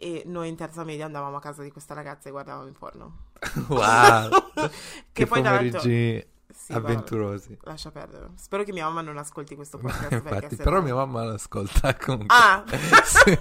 [0.00, 3.16] E noi in terza media andavamo a casa di questa ragazza e guardavamo i porno.
[3.68, 4.30] Wow.
[4.54, 4.70] Che,
[5.12, 7.56] che poi pomeriggi Sì, vabbè, avventurosi.
[7.62, 8.30] lascia perdere.
[8.36, 10.12] Spero che mia mamma non ascolti questo podcast.
[10.12, 12.36] Infatti, però no- mia mamma l'ascolta comunque.
[12.36, 12.62] Ah!
[13.04, 13.38] Sì.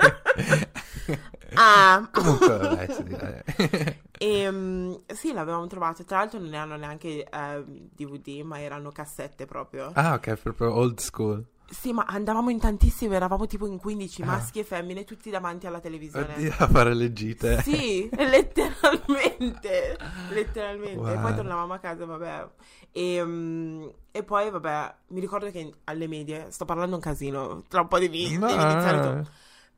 [1.56, 2.08] Ah!
[2.12, 4.02] comunque, vabbè, sì, dai.
[4.17, 6.04] E mm, sì, l'avevamo trovato.
[6.06, 9.91] Tra l'altro non erano neanche eh, DVD, ma erano cassette proprio.
[9.93, 11.45] Ah, ok, proprio old school.
[11.69, 14.25] Sì, ma andavamo in tantissimi, eravamo tipo in 15 Ah.
[14.25, 16.34] maschi e femmine, tutti davanti alla televisione.
[16.36, 17.62] Oddio, a fare le gite.
[17.62, 19.97] Sì, letteralmente,
[20.30, 21.12] letteralmente.
[21.12, 21.36] E poi Wow.
[21.36, 22.47] tornavamo a casa, vabbè.
[22.91, 27.82] E, mm, e poi, vabbè, mi ricordo che alle medie, sto parlando un casino, tra
[27.82, 29.23] un po' devi, No, devi iniziare eh.
[29.23, 29.30] tu.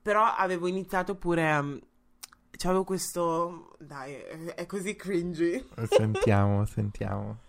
[0.01, 1.77] Però avevo iniziato pure, mm,
[2.51, 4.13] cioè avevo questo, dai,
[4.55, 5.65] è così cringy.
[5.89, 7.39] Sentiamo, sentiamo.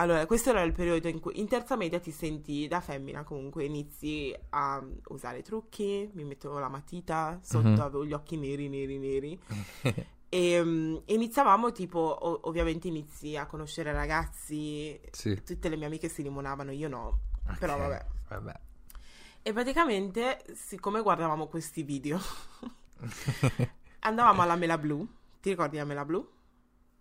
[0.00, 3.64] Allora, questo era il periodo in cui in terza media ti senti da femmina comunque,
[3.64, 7.80] inizi a usare trucchi, mi mettevo la matita, sotto Mhm.
[7.80, 9.38] avevo gli occhi neri, neri, neri.
[10.32, 15.42] E mm, iniziavamo tipo, o- ovviamente inizi a conoscere ragazzi, Sì.
[15.42, 17.18] tutte le mie amiche si limonavano, io no.
[17.58, 18.06] Però ok, vabbè.
[18.28, 18.60] vabbè.
[19.42, 22.20] E praticamente, siccome guardavamo questi video,
[24.00, 25.06] andavamo alla Mela Blu,
[25.40, 26.26] ti ricordi la Mela Blu?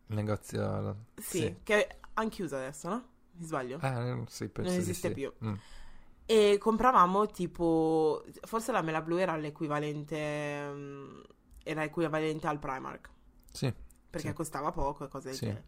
[0.08, 1.06] Il negozio...
[1.16, 3.08] Sì, che hanno chiuso adesso, no?
[3.34, 3.78] Mi sbaglio?
[3.82, 5.14] Ah, sì, penso Non esiste sì.
[5.14, 5.34] più.
[5.46, 5.54] Mm.
[6.26, 11.20] E compravamo tipo, forse la Mela Blu era l'equivalente, mm,
[11.64, 13.10] era equivalente al Primark,
[13.52, 13.74] Sì.
[14.10, 14.34] perché Sì.
[14.34, 15.46] costava poco e cose del Sì.
[15.46, 15.66] genere.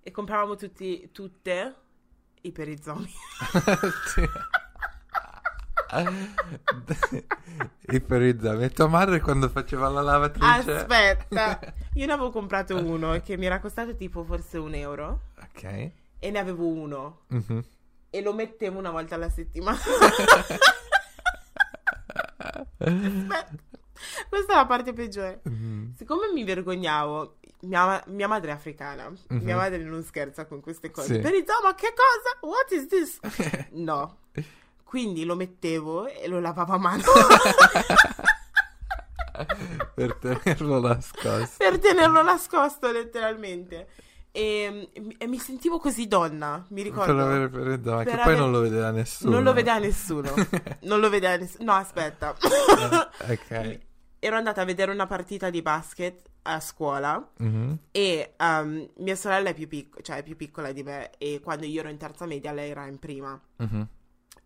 [0.00, 1.74] E compravamo tutti, tutte
[2.42, 3.10] i perizomi.
[4.06, 4.28] Sì.
[7.88, 8.64] Iperizzavi.
[8.64, 10.72] E tua madre quando faceva la lavatrice?
[10.76, 11.60] Aspetta,
[11.94, 15.62] io ne avevo comprato uno che mi era costato tipo forse un euro Ok.
[16.18, 17.64] e ne avevo uno Mhm.
[18.10, 19.78] e lo mettevo una volta alla settimana.
[19.78, 20.48] Aspetta,
[24.28, 25.40] questa è la parte peggiore.
[25.44, 25.94] Mhm.
[25.96, 29.44] Siccome mi vergognavo, mia, mia madre è africana, Mhm.
[29.44, 31.14] mia madre non scherza con queste cose.
[31.14, 31.20] Sì.
[31.20, 32.36] Perizoma, che cosa?
[32.40, 33.18] What is this?
[33.72, 34.18] No.
[34.86, 37.02] Quindi lo mettevo e lo lavavo a mano
[39.94, 41.54] per tenerlo nascosto.
[41.58, 43.88] per tenerlo nascosto letteralmente.
[44.30, 47.14] E, e mi sentivo così donna, mi ricordo.
[47.14, 49.30] Per avere Perizoma, che Per poi avere- non lo vedeva nessuno.
[49.32, 50.30] Non lo vedeva nessuno.
[50.82, 51.64] non lo vedeva nessuno.
[51.64, 52.34] No, aspetta.
[53.28, 53.78] ok.
[54.18, 57.78] Ero andata a vedere una partita di basket a scuola Mhm.
[57.90, 61.66] e um, mia sorella è più, picco- cioè, è più piccola di me e quando
[61.66, 63.38] io ero in terza media lei era in prima.
[63.56, 63.88] Mhm.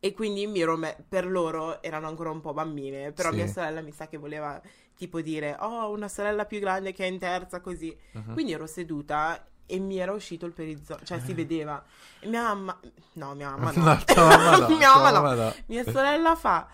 [0.02, 3.36] E quindi mi ero me- per loro erano ancora un po' bambine, però Sì.
[3.36, 4.58] mia sorella mi sa che voleva
[4.96, 7.94] tipo dire "Oh, una sorella più grande che è in terza così".
[8.12, 8.32] Mhm.
[8.32, 11.82] Quindi ero seduta e mi era uscito il perizoma, cioè si vedeva.
[12.18, 12.80] E mia mamma
[13.14, 13.98] no, mia mamma no.
[14.16, 14.68] No, mamma no.
[14.76, 15.34] mia mamma no.
[15.34, 15.54] no.
[15.66, 16.66] Mia sorella fa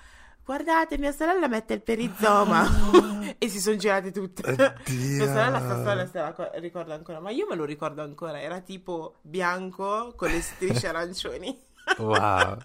[0.44, 2.64] Guardate, mia sorella mette il perizoma
[3.36, 4.48] e si sono girate tutte.
[4.48, 5.16] Oddio.
[5.16, 8.40] Mia sorella sta storia se la co- ricorda ancora, ma io me lo ricordo ancora.
[8.40, 11.60] Era tipo bianco con le strisce arancioni.
[11.99, 12.59] Wow.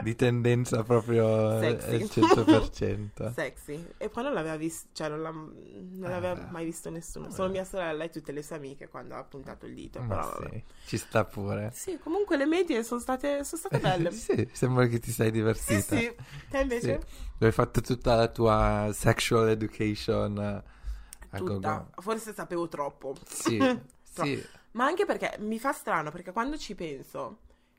[0.00, 2.20] Di tendenza proprio eh, Sexy.
[2.22, 3.32] al 100%.
[3.34, 3.84] Sexy.
[3.96, 6.48] E poi non l'aveva visto, cioè non, l'ha- non l'aveva Ah.
[6.52, 7.30] mai visto nessuno.
[7.30, 10.00] Solo mia sorella e tutte le sue amiche quando ha puntato il dito.
[10.06, 11.70] Però sì, ci sta pure.
[11.74, 14.10] Sì, comunque le medie sono state, sono state belle.
[14.14, 15.96] sì, sembra che ti sei sì, divertita.
[15.96, 16.14] sì.
[16.48, 17.00] Te invece?
[17.36, 17.44] Sì.
[17.44, 21.90] Hai fatto tutta la tua sexual education eh, a go-go.
[21.98, 23.16] Forse sapevo troppo.
[23.26, 23.58] Sì,
[24.02, 24.40] sì.
[24.72, 27.38] Ma anche perché mi fa strano, perché quando ci penso,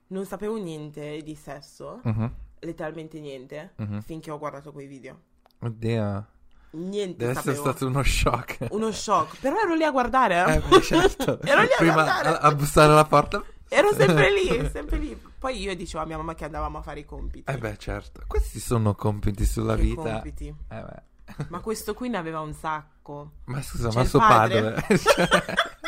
[0.10, 4.02] non sapevo niente di sesso, Mhm, letteralmente niente, mhm.
[4.02, 5.20] finché ho guardato quei video.
[5.62, 6.26] Oddio,
[6.72, 7.62] Niente deve essere sapevo.
[7.72, 8.68] stato uno shock.
[8.72, 9.40] Uno shock.
[9.40, 10.56] Però ero lì a guardare.
[10.56, 10.60] eh.
[10.68, 11.42] Beh, certo.
[11.44, 12.30] ero lì a Prima guardare.
[12.30, 13.44] a, a bussare alla porta.
[13.68, 15.20] Ero sempre lì, sempre lì.
[15.40, 17.50] Poi io dicevo a mia mamma che andavamo a fare i compiti.
[17.52, 18.22] Eh beh, certo.
[18.28, 20.02] Questi sono compiti sulla Che vita.
[20.02, 20.48] compiti.
[20.48, 21.08] Eh beh.
[21.50, 23.32] Ma questo qui ne aveva un sacco.
[23.46, 24.72] Ma scusa, C'è ma il suo padre?
[24.72, 24.98] padre.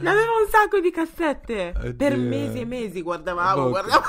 [0.00, 1.72] Ne aveva un sacco di cassette.
[1.76, 1.94] Oddio.
[1.94, 4.06] Per mesi e mesi guardavamo, boh, guardavamo.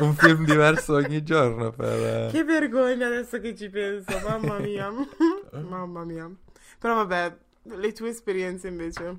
[0.00, 2.30] un film diverso ogni giorno per...
[2.30, 4.90] Che vergogna adesso che ci penso, mamma mia.
[5.68, 6.30] mamma mia.
[6.78, 9.18] Però vabbè, le tue esperienze invece.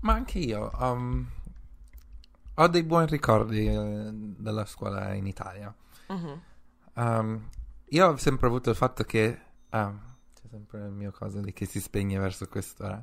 [0.00, 1.26] Ma anche io um,
[2.54, 5.74] ho dei buoni ricordi eh, della scuola in Italia.
[6.08, 6.40] Mhm.
[6.94, 7.48] Um,
[7.90, 9.38] io ho sempre avuto il fatto che...
[9.70, 9.92] ah,
[10.34, 13.02] c'è sempre il mio coso lì che si spegne verso quest'ora.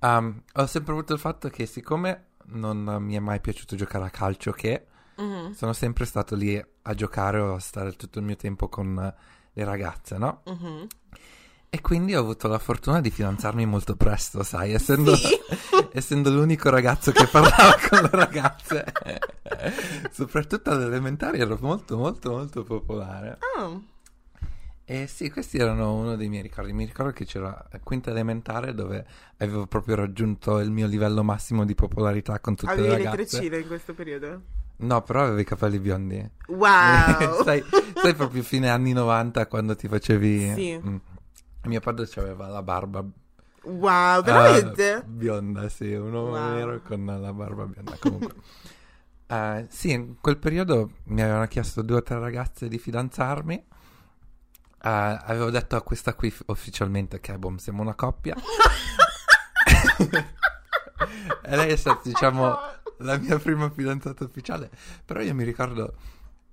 [0.00, 4.10] Um, ho sempre avuto il fatto che siccome non mi è mai piaciuto giocare a
[4.10, 5.52] calcio che Mhm.
[5.54, 8.94] sono sempre stato lì a giocare o a stare tutto il mio tempo con
[9.52, 10.42] le ragazze, no?
[10.44, 10.86] Mhm.
[11.70, 15.34] E quindi ho avuto la fortuna di fidanzarmi molto presto, sai, essendo, Sì.
[15.92, 18.84] essendo l'unico ragazzo che parlava con le ragazze.
[20.12, 23.38] Soprattutto alle elementari ero molto, molto, molto popolare.
[23.58, 23.78] Ah,
[24.88, 26.72] E sì, questi erano uno dei miei ricordi.
[26.72, 29.04] Mi ricordo che c'era la quinta elementare dove
[29.38, 33.38] avevo proprio raggiunto il mio livello massimo di popolarità con tutte avevi le le ragazze.
[33.38, 34.42] treccine in questo periodo?
[34.76, 36.30] No, però avevo i capelli biondi.
[36.46, 37.42] Wow!
[37.42, 40.52] sai, sai proprio fine anni 90 quando ti facevi...
[40.54, 40.80] Sì.
[40.80, 40.96] Mm.
[41.64, 43.04] Mio padre aveva la barba
[43.66, 45.02] Wow, veramente?
[45.04, 46.54] Uh, bionda, sì, un uomo wow.
[46.54, 47.96] nero con la barba bionda.
[47.98, 48.34] Comunque,
[49.26, 53.64] uh, sì, in quel periodo mi avevano chiesto due o tre ragazze di fidanzarmi.
[54.86, 58.36] Uh, avevo detto a questa qui ufficialmente che boh, siamo una coppia.
[61.42, 62.56] e lei è stata, diciamo,
[62.98, 64.70] la mia prima fidanzata ufficiale.
[65.04, 65.94] Però io mi ricordo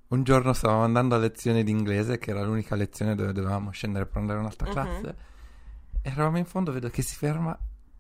[0.08, 4.08] un giorno stavamo andando a lezione di inglese, che era l'unica lezione dove dovevamo scendere
[4.08, 4.74] per andare un'altra uh-huh.
[4.74, 5.16] classe.
[6.02, 7.56] Eravamo in fondo, vedo che si ferma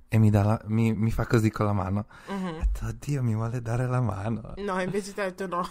[0.08, 2.08] e mi, la, mi, mi fa così con la mano.
[2.26, 2.48] Uh-huh.
[2.48, 4.56] Ho detto, oddio, mi vuole dare la mano.
[4.58, 5.64] No, invece ti ha detto no.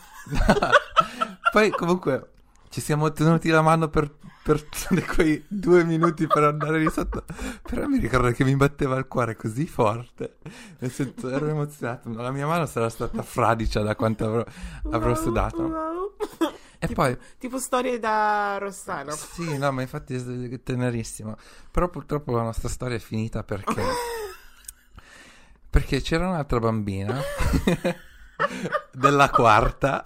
[1.51, 2.31] Poi comunque
[2.73, 4.11] ci siamo tenuti la mano per,
[4.43, 4.65] per
[5.15, 7.23] quei due minuti per andare di sotto.
[7.61, 10.39] Però mi ricordo che mi batteva il cuore così forte.
[10.79, 12.11] Nel senso, ero emozionato.
[12.15, 14.45] La mia mano sarà stata fradicia da quanto avrò,
[14.91, 16.15] avrò sudato.
[16.79, 17.19] E tipo, poi...
[17.37, 19.11] Tipo storie da Rossano.
[19.11, 21.37] Sì, no, ma infatti è tenerissimo.
[21.71, 23.85] Però purtroppo la nostra storia è finita perché...
[25.69, 27.19] perché c'era un'altra bambina
[28.93, 30.03] della quarta.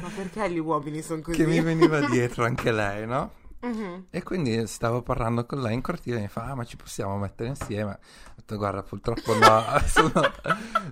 [0.00, 1.38] Ma perché gli uomini sono così?
[1.38, 3.32] Che mi veniva dietro anche lei, no?
[3.60, 4.06] Uh-huh.
[4.10, 7.16] E quindi stavo parlando con lei in cortile e mi fa: Ah, ma ci possiamo
[7.18, 7.92] mettere insieme?
[7.92, 10.22] Ho detto: Guarda, purtroppo no, sono,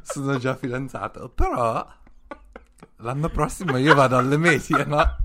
[0.03, 1.29] sono già fidanzato.
[1.29, 1.87] Però
[2.97, 5.17] l'anno prossimo io vado alle medie, no?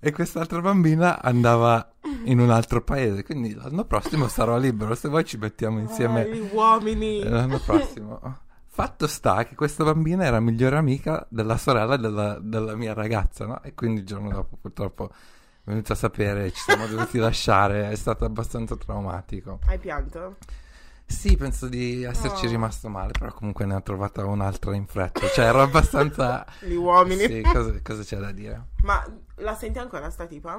[0.00, 1.92] E quest'altra bambina andava
[2.24, 4.94] in un altro paese, quindi l'anno prossimo sarò libero.
[4.94, 6.22] Se vuoi ci mettiamo insieme.
[6.22, 7.22] Ah, gli uomini!
[7.22, 8.20] L'anno prossimo.
[8.74, 13.62] Fatto sta che questa bambina era migliore amica della sorella della, della mia ragazza, no?
[13.62, 15.14] E quindi il giorno dopo purtroppo è
[15.62, 19.60] venuto a sapere, ci siamo dovuti lasciare, è stato abbastanza traumatico.
[19.68, 20.38] Hai pianto?
[21.06, 22.48] Sì, penso di esserci oh.
[22.48, 25.28] rimasto male, però comunque ne ho trovata un'altra in fretta.
[25.28, 26.44] Cioè, ero abbastanza...
[26.58, 27.28] Gli uomini.
[27.28, 28.70] Sì, cosa, cosa, c'è da dire?
[28.82, 29.06] Ma
[29.36, 30.58] la senti ancora sta tipa?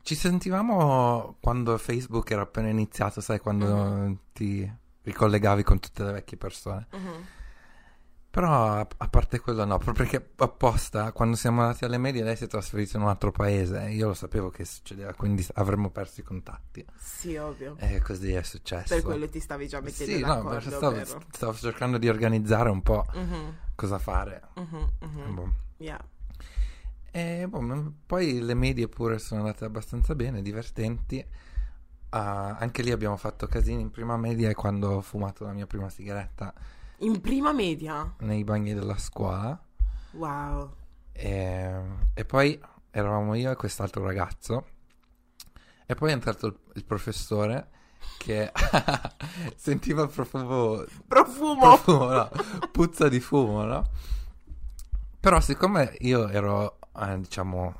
[0.00, 4.12] Ci sentivamo quando Facebook era appena iniziato, sai, quando mm-hmm.
[4.32, 6.86] ti ricollegavi con tutte le vecchie persone.
[6.92, 7.24] Uh-huh.
[8.32, 12.34] Però a, a, parte quello no, proprio perché apposta quando siamo andati alle medie lei
[12.34, 16.22] si è trasferita in un altro paese io lo sapevo che succedeva, quindi avremmo perso
[16.22, 16.82] i contatti.
[16.96, 17.76] Sì, ovvio.
[17.78, 18.94] E così è successo.
[18.94, 22.80] Per quello ti stavi già mettendo sì, d'accordo, no, stavo, stavo, cercando di organizzare un
[22.80, 23.54] po' uh-huh.
[23.74, 24.48] cosa fare.
[24.54, 25.52] Uh-huh, boh.
[25.76, 26.02] Yeah.
[27.10, 31.22] E boh, poi le medie pure sono andate abbastanza bene, divertenti.
[32.12, 35.66] Uh, anche lì abbiamo fatto casini in prima media e quando ho fumato la mia
[35.66, 36.52] prima sigaretta.
[36.98, 38.14] In prima media?
[38.18, 39.58] Nei bagni della scuola.
[40.12, 40.74] Wow.
[41.10, 41.80] E,
[42.12, 44.66] e poi eravamo io e quest'altro ragazzo.
[45.86, 47.68] E poi è entrato il, il professore
[48.18, 48.52] che
[49.56, 50.84] sentiva il profumo.
[51.06, 51.60] Profumo!
[51.60, 52.30] profumo no,
[52.70, 53.90] puzza di fumo, no?
[55.18, 57.74] Però siccome io ero, eh, diciamo,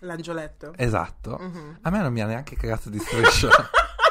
[0.00, 0.72] L'angioletto.
[0.76, 1.36] Esatto.
[1.40, 1.76] Uh-huh.
[1.82, 3.50] A me non mi ha neanche cagato di striscia.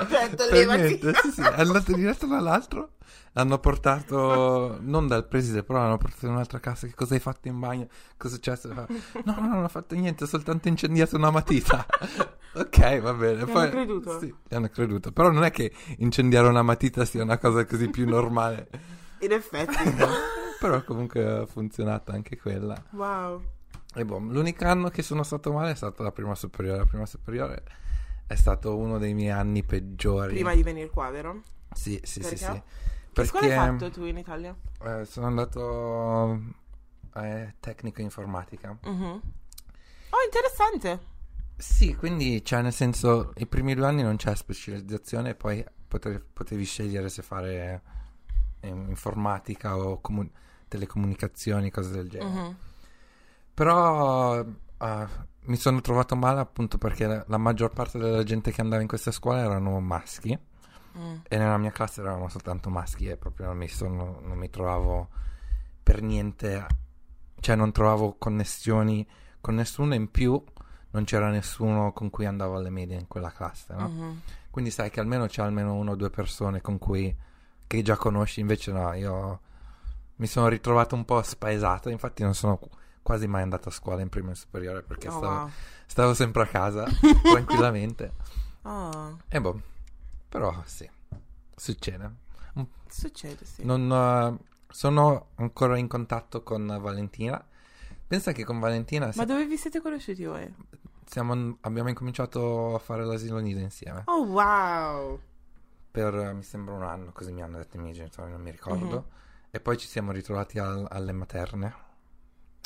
[0.10, 1.42] Certo, niente, sì, sì.
[1.42, 2.92] È andato diretto dall'altro.
[3.32, 6.88] L'hanno portato non dal preside, però l'hanno portato in un'altra casa.
[6.88, 7.88] Che cosa hai fatto in bagno?
[8.18, 8.68] Cosa è successo?
[8.74, 8.86] No,
[9.24, 11.86] no, non ho fatto niente, ho soltanto incendiato una matita.
[12.54, 13.46] ok, va bene.
[13.46, 14.20] Poi, hanno creduto.
[14.20, 15.12] Sì, hanno creduto.
[15.12, 18.70] Però non è che incendiare una matita sia una cosa così più normale.
[19.20, 19.76] In effetti.
[20.60, 22.82] però comunque ha funzionato anche quella.
[22.92, 23.42] Wow.
[23.98, 26.78] E boh, l'unico anno che sono stato male è stato la prima superiore.
[26.78, 27.64] La prima superiore
[28.28, 30.36] è stato uno dei miei anni peggiori.
[30.36, 31.42] Prima di venire qua, vero?
[31.74, 32.38] Sì, sì, Perché?
[32.38, 32.62] sì, sì.
[33.12, 33.40] Perché...
[33.40, 34.56] Che hai fatto tu in Italia?
[34.84, 36.40] Eh, sono andato
[37.14, 38.78] a eh, tecnico informatica.
[38.84, 39.22] Uh-huh.
[40.10, 41.00] Oh, interessante.
[41.56, 46.66] Sì, quindi, cioè, nel senso, i primi due anni non c'è specializzazione, poi potevi, potevi
[46.66, 47.82] scegliere se fare
[48.60, 50.30] eh, informatica o comu-
[50.68, 52.40] telecomunicazioni, cose del genere.
[52.40, 52.56] Uh-huh.
[53.58, 55.08] Però uh,
[55.46, 58.88] mi sono trovato male appunto perché la, la, maggior parte della gente che andava in
[58.88, 60.38] questa scuola erano maschi
[60.96, 61.16] mm.
[61.28, 65.08] e nella mia classe eravamo soltanto maschi e proprio non mi, sono, non mi trovavo
[65.82, 66.68] per niente,
[67.40, 69.04] cioè non trovavo connessioni
[69.42, 70.40] con nessuno in più
[70.92, 73.90] non c'era nessuno con cui andavo alle medie in quella classe, no?
[73.90, 74.18] Mm-hmm.
[74.52, 77.16] Quindi sai che almeno c'è almeno una o due persone con cui
[77.66, 79.40] che già conosci, invece no, io
[80.18, 82.60] mi sono ritrovato un po' spaesato, infatti non sono
[83.08, 85.50] quasi mai andato a scuola in prima e superiore perché oh, stavo, wow.
[85.86, 86.84] stavo, sempre a casa
[87.24, 88.12] tranquillamente.
[88.64, 89.18] Oh.
[89.30, 89.62] E boh,
[90.28, 90.90] però sì,
[91.56, 92.26] succede.
[92.90, 93.64] Succede, sì.
[93.64, 97.42] Non, uh, sono ancora in contatto con Valentina.
[98.06, 99.10] Pensa che con Valentina...
[99.16, 100.54] Ma dove vi siete conosciuti voi?
[101.06, 104.02] Siamo, abbiamo incominciato a fare l'asilo nido insieme.
[104.06, 105.20] Oh, wow!
[105.92, 108.86] Per, mi sembra un anno, così mi hanno detto i miei genitori, non mi ricordo.
[108.86, 109.50] Mm-hmm.
[109.52, 111.86] E poi ci siamo ritrovati al, alle materne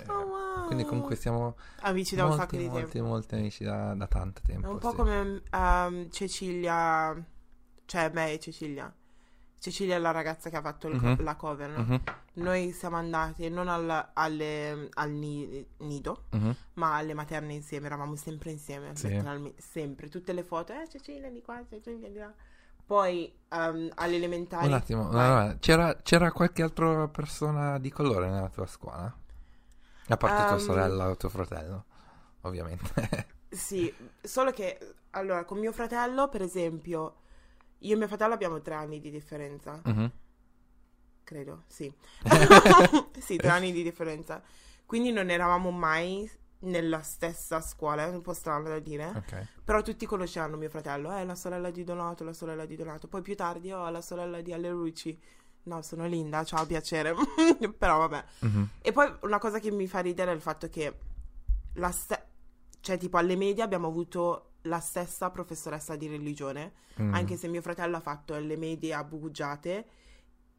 [0.08, 0.66] Oh, wow.
[0.68, 3.08] Quindi comunque siamo amici da molti, un sacco di molti, tempo.
[3.08, 4.68] Molti amici da, da tanto tempo.
[4.68, 4.96] È un po' sì.
[4.96, 7.26] come um, Cecilia
[7.86, 8.94] cioè me e Cecilia.
[9.60, 11.24] Cecilia è la ragazza che ha fatto il Mhm.
[11.24, 11.84] la cover, no?
[11.84, 12.02] Mhm,
[12.36, 16.56] Noi siamo andati non al, alle- al ni- nido, mhm.
[16.76, 19.22] ma alle materne insieme, eravamo sempre insieme, Sì.
[19.58, 22.34] sempre, tutte le foto, eh Cecilia di qua, Cecilia di là.
[22.86, 24.68] Poi ehm, alle elementari...
[24.68, 29.14] Un attimo, no, no, c'era, c'era qualche altra persona di colore nella tua scuola?
[30.12, 31.86] A parte tua Ehm, sorella o tuo fratello,
[32.42, 32.94] ovviamente.
[33.50, 37.16] Sì, solo che, allora, con mio fratello, per esempio,
[37.80, 40.12] io e mio fratello abbiamo tre anni di differenza, Mhm,
[41.24, 41.94] credo, sì.
[43.20, 44.42] sì, tre anni di differenza.
[44.86, 49.16] Quindi non eravamo mai nella stessa scuola, è un po' strano da dire.
[49.16, 49.48] Ok.
[49.64, 53.08] Però tutti conoscevano mio fratello, eh, la sorella di Donato, la sorella di Donato.
[53.08, 55.20] Poi più tardi, oh, la sorella di Allerucci.
[55.64, 57.14] No, sono Linda, ciao, piacere.
[57.78, 58.24] Però vabbè.
[58.40, 60.98] Mhm, E poi una cosa che mi fa ridere è il fatto che
[61.76, 62.26] la ste-
[62.82, 67.14] cioè tipo alle medie abbiamo avuto la stessa professoressa di religione, mm.
[67.14, 69.86] anche se mio fratello ha fatto le medie a Bugiate,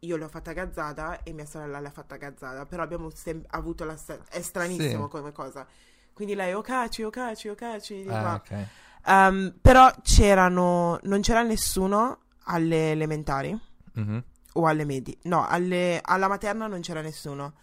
[0.01, 3.45] io l'ho fatta a Gazzada e mia sorella l'ha fatta a Gazzada, però abbiamo sem-
[3.51, 4.25] avuto la stessa...
[4.29, 5.09] è stranissimo Sì.
[5.11, 5.67] come cosa.
[6.13, 8.35] Quindi lei, Okaci, Okaci, Okaci, di Ah, qua.
[8.35, 8.67] ok.
[9.07, 13.59] Ehm, però c'erano, non c'era nessuno alle elementari
[13.95, 14.23] Mhm,
[14.55, 15.19] o alle medie.
[15.23, 17.55] No, alle- alla materna non c'era nessuno.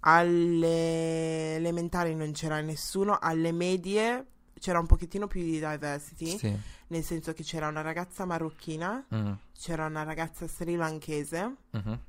[0.00, 3.18] Alle elementari non c'era nessuno.
[3.20, 4.26] Alle medie
[4.58, 6.38] c'era un pochettino più di diversity.
[6.38, 6.58] Sì.
[6.88, 12.00] Nel senso che c'era una ragazza marocchina, mm, c'era una ragazza sri lankese mhm,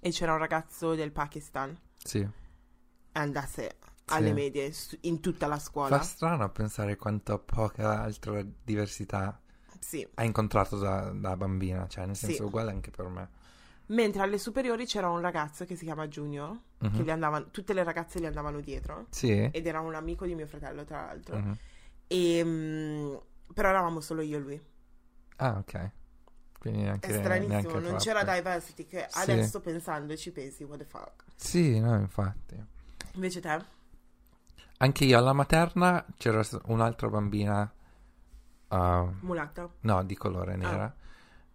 [0.00, 1.76] e c'era un ragazzo del Pakistan.
[1.96, 2.26] Sì.
[3.12, 3.74] And that's it.
[4.10, 4.32] Alle Sì.
[4.32, 5.96] medie, in tutta la scuola.
[5.98, 9.38] Fa strano pensare quanto poca altra diversità
[9.80, 10.06] Sì.
[10.14, 12.26] hai incontrato da, da bambina, cioè nel Sì.
[12.26, 13.28] senso uguale anche per me.
[13.88, 16.96] Mentre alle superiori c'era un ragazzo che si chiama Junior, Mhm.
[16.96, 19.06] che gli andavano, tutte le ragazze gli andavano dietro.
[19.10, 19.48] Sì.
[19.50, 21.36] Ed era un amico di mio fratello, tra l'altro.
[21.38, 21.56] Mhm.
[22.06, 23.14] E, mm,
[23.54, 24.62] però eravamo solo io e lui.
[25.36, 25.90] Ah, ok.
[26.58, 27.96] Quindi neanche, È stranissimo, non troppo.
[27.98, 29.20] c'era diversity che Sì.
[29.20, 31.24] adesso pensando ci pensi, what the fuck.
[31.36, 32.60] Sì, no, infatti.
[33.14, 33.64] Invece te?
[34.78, 37.72] Anche io alla materna c'era un'altra bambina,
[38.68, 38.76] uh,
[39.20, 39.68] Mulatta?
[39.80, 40.56] no, di colore Ah.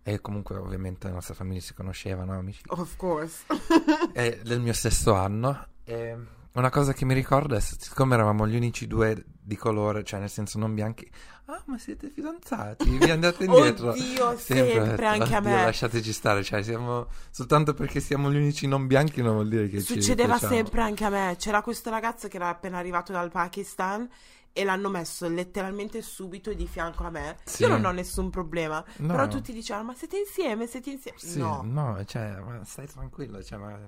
[0.04, 2.62] E comunque ovviamente la nostra famiglia si conoscevano, amici.
[2.68, 3.45] Of course.
[4.12, 5.66] È del mio stesso anno.
[5.86, 6.18] E
[6.54, 10.30] una cosa che mi ricordo è, siccome eravamo gli unici due di colore, cioè nel
[10.30, 11.10] senso non bianchi,
[11.45, 12.97] ah, ma siete fidanzati?
[12.97, 13.89] Vi andate indietro?
[13.91, 15.64] Oddio, Sempre, sempre, anche a "Oddio, me.
[15.64, 19.82] Lasciateci stare, cioè siamo soltanto perché siamo gli unici non bianchi non vuol dire che
[19.82, 21.36] ci Succedeva sempre anche a me.
[21.39, 24.08] C'era questo ragazzo che era appena arrivato dal Pakistan
[24.54, 27.38] e l'hanno messo letteralmente subito di fianco a me.
[27.43, 27.64] Sì.
[27.64, 28.84] Io non ho nessun problema.
[28.97, 29.08] No.
[29.08, 30.68] Però tutti dicevano, ma siete insieme?
[30.68, 31.18] Siete insieme?
[31.18, 31.62] Sì, no.
[31.66, 33.80] no, cioè, ma stai tranquillo, cioè, ma-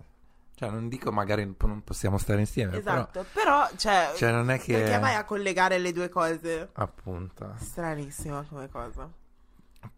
[0.55, 3.25] cioè, non dico magari non possiamo stare insieme, Esatto.
[3.31, 4.73] Però, cioè, però, cioè, non è che...
[4.73, 6.69] perché vai a collegare le due cose?
[6.73, 7.53] Appunto.
[7.57, 9.07] Stranissima come cosa.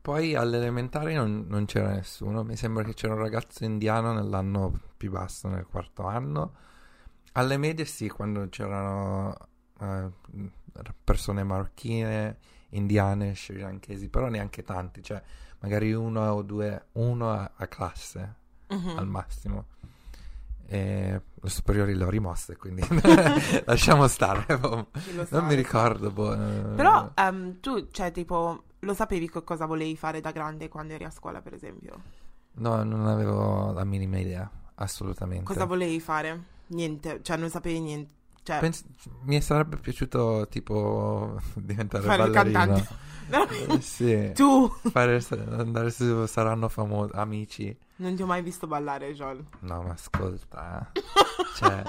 [0.02, 4.78] Poi alle elementari non, non c'era nessuno, mi sembra che c'era un ragazzo indiano nell'anno
[4.98, 6.56] più basso, nel quarto anno.
[7.34, 9.34] Alle medie sì, quando c'erano
[9.80, 10.10] eh,
[11.04, 12.38] persone marocchine,
[12.70, 15.22] indiane, sri però neanche tanti, cioè
[15.60, 18.36] magari uno o due, uno a, a classe
[18.68, 18.98] Mhm.
[18.98, 19.66] al massimo.
[20.70, 22.82] E le superiori le ho rimosse, quindi
[23.66, 24.46] lasciamo stare.
[24.60, 24.88] Non
[25.26, 25.42] sa.
[25.42, 26.12] mi ricordo.
[26.12, 26.76] boh, eh.
[26.76, 31.06] Però ehm, tu, cioè, tipo, lo sapevi che cosa volevi fare da grande quando eri
[31.06, 32.02] a scuola, per esempio?
[32.56, 35.46] No, non avevo la minima idea, assolutamente.
[35.46, 36.44] Cosa volevi fare?
[36.68, 38.14] Niente, cioè, non sapevi niente.
[38.48, 38.86] Cioè, Pens-
[39.24, 42.88] mi sarebbe piaciuto tipo diventare Fare ballerino.
[43.30, 47.78] Eh, sì, Tu fare, andare su Saranno famosi, amici.
[47.98, 49.44] non ti ho mai visto ballare, Joel.
[49.60, 50.90] No, ma ascolta.
[50.94, 51.02] eh.
[51.58, 51.84] cioè,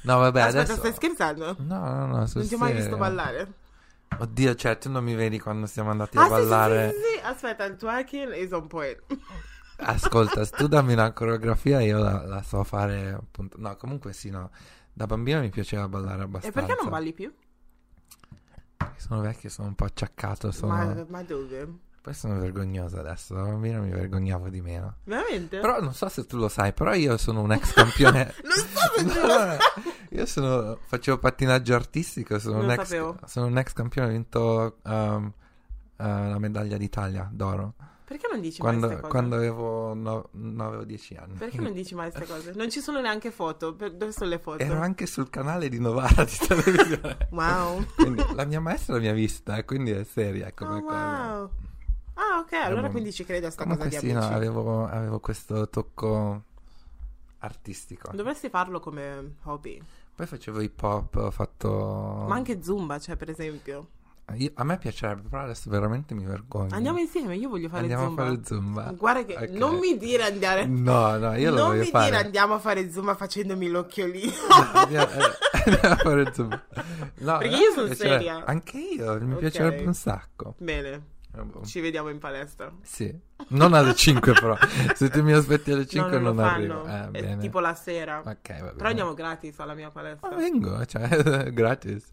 [0.00, 0.78] no, vabbè, Aspetta, adesso...
[0.78, 1.54] stai scherzando?
[1.60, 2.74] No, no, no, Non ti ho mai serio.
[2.82, 3.52] visto ballare?
[4.18, 6.90] Oddio, cioè, tu non mi vedi quando siamo andati Ah, a sì, ballare.
[6.90, 7.20] sì, sì, sì.
[7.24, 8.98] Aspetta, il twerking is on point.
[9.76, 13.56] Ascolta, tu dammi una coreografia, io la, la so fare appunto.
[13.60, 14.50] No, comunque sì, no.
[14.92, 16.60] Da bambino mi piaceva ballare E abbastanza.
[16.60, 17.32] perché non balli più?
[18.96, 20.50] Sono vecchio, sono un po' acciaccato.
[20.52, 20.74] Sono...
[20.74, 21.68] Ma, ma dove?
[22.02, 23.34] Poi sono vergognoso adesso.
[23.34, 24.96] Da bambino mi vergognavo di meno.
[25.04, 25.60] Veramente?
[25.60, 28.34] Però non so se tu lo sai, però io sono un ex campione.
[28.42, 29.56] Non so se tu no, lo no.
[30.10, 34.78] Io sono, facevo pattinaggio artistico, sono Non un, ex, sono un ex campione, ho vinto
[34.82, 35.32] um,
[35.96, 37.74] uh, la medaglia d'Italia d'oro
[38.12, 39.12] Perché non dici mai quando, queste cose?
[39.12, 41.34] quando avevo 9 o 10 anni.
[41.38, 42.52] Perché non dici mai queste cose?
[42.54, 43.74] Non ci sono neanche foto.
[43.74, 44.62] Per- Dove sono le foto?
[44.62, 47.16] Ero anche sul canale di Novara di televisione.
[47.32, 47.84] Wow.
[47.96, 50.96] quindi la mia maestra mi ha vista, e quindi è seria come Oh, cosa.
[51.38, 51.50] wow.
[52.14, 54.34] Ah, ok, allora Avevo- quindi ci credo a sta Comunque cosa di sì, no, amici.
[54.34, 56.42] avevo, avevo questo tocco
[57.38, 58.10] artistico.
[58.14, 59.82] Dovresti farlo come hobby.
[60.14, 62.26] Poi facevo hip hop, ho fatto...
[62.28, 63.88] Ma anche Zumba, cioè, per esempio.
[64.36, 66.74] Io- a me piacerebbe, però adesso veramente mi vergogno.
[66.74, 68.22] Andiamo insieme, io voglio fare Andiamo zumba.
[68.22, 68.94] a fare zumba.
[68.96, 69.48] Guarda che Ok.
[69.50, 72.04] non mi dire andare No, no, io lo non voglio mi fare.
[72.10, 74.32] dire andiamo a fare zumba facendomi l'occhiolino.
[74.72, 76.64] Andiamo, eh, andiamo a fare zumba.
[77.18, 78.44] No, Perché io sono seria.
[78.46, 79.38] Anche io, mi Ok.
[79.40, 80.54] piacerebbe un sacco.
[80.58, 81.02] Bene,
[81.36, 81.64] Eh, boh.
[81.64, 82.72] ci vediamo in palestra.
[82.80, 83.14] Sì,
[83.48, 84.56] non alle 5 però.
[84.94, 86.84] Se tu mi aspetti alle 5 no, non non, arrivo.
[86.86, 87.38] Eh, È bene.
[87.38, 88.20] tipo la sera.
[88.24, 88.72] Ok, va bene.
[88.76, 90.30] Però andiamo gratis alla mia palestra.
[90.30, 92.10] Ma vengo, cioè, gratis.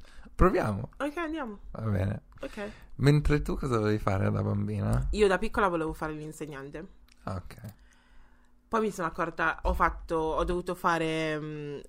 [0.50, 0.92] Proviamo.
[1.00, 1.60] Ok, andiamo.
[1.72, 2.22] Va bene.
[2.40, 2.72] Ok.
[2.96, 5.10] Mentre tu cosa volevi fare da bambina?
[5.12, 6.88] Io da piccola volevo fare l'insegnante.
[7.24, 7.74] Ah, ok.
[8.70, 11.82] Poi mi sono accorta, ho fatto, ho dovuto fare, mh,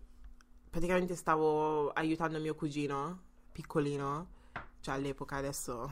[0.68, 3.20] praticamente stavo aiutando mio cugino,
[3.52, 4.26] piccolino,
[4.80, 5.88] cioè all'epoca adesso,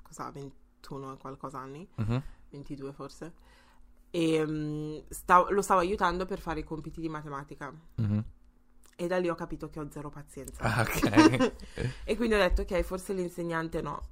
[0.00, 2.22] cosa, 21 e qualcosa anni, Mhm.
[2.50, 3.32] 22 forse,
[4.10, 7.72] e mh, stavo- lo stavo aiutando per fare i compiti di matematica.
[7.96, 8.24] Mhm.
[9.00, 10.60] E da lì ho capito che ho zero pazienza.
[10.60, 11.52] Ah, ok.
[12.02, 14.02] e quindi ho detto, ok, forse l'insegnante no.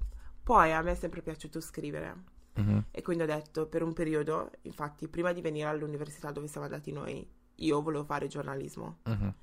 [0.45, 2.17] Poi a me è sempre piaciuto scrivere.
[2.55, 2.85] Mhm.
[2.93, 6.93] E quindi ho detto per un periodo, infatti, prima di venire all'università dove siamo andati
[6.93, 8.99] noi, io volevo fare giornalismo.
[9.07, 9.35] Mhm.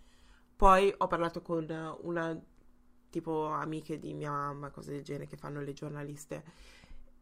[0.55, 1.67] Poi ho parlato con
[2.03, 2.39] una
[3.09, 6.43] tipo amiche di mia mamma, cose del genere, che fanno le giornaliste.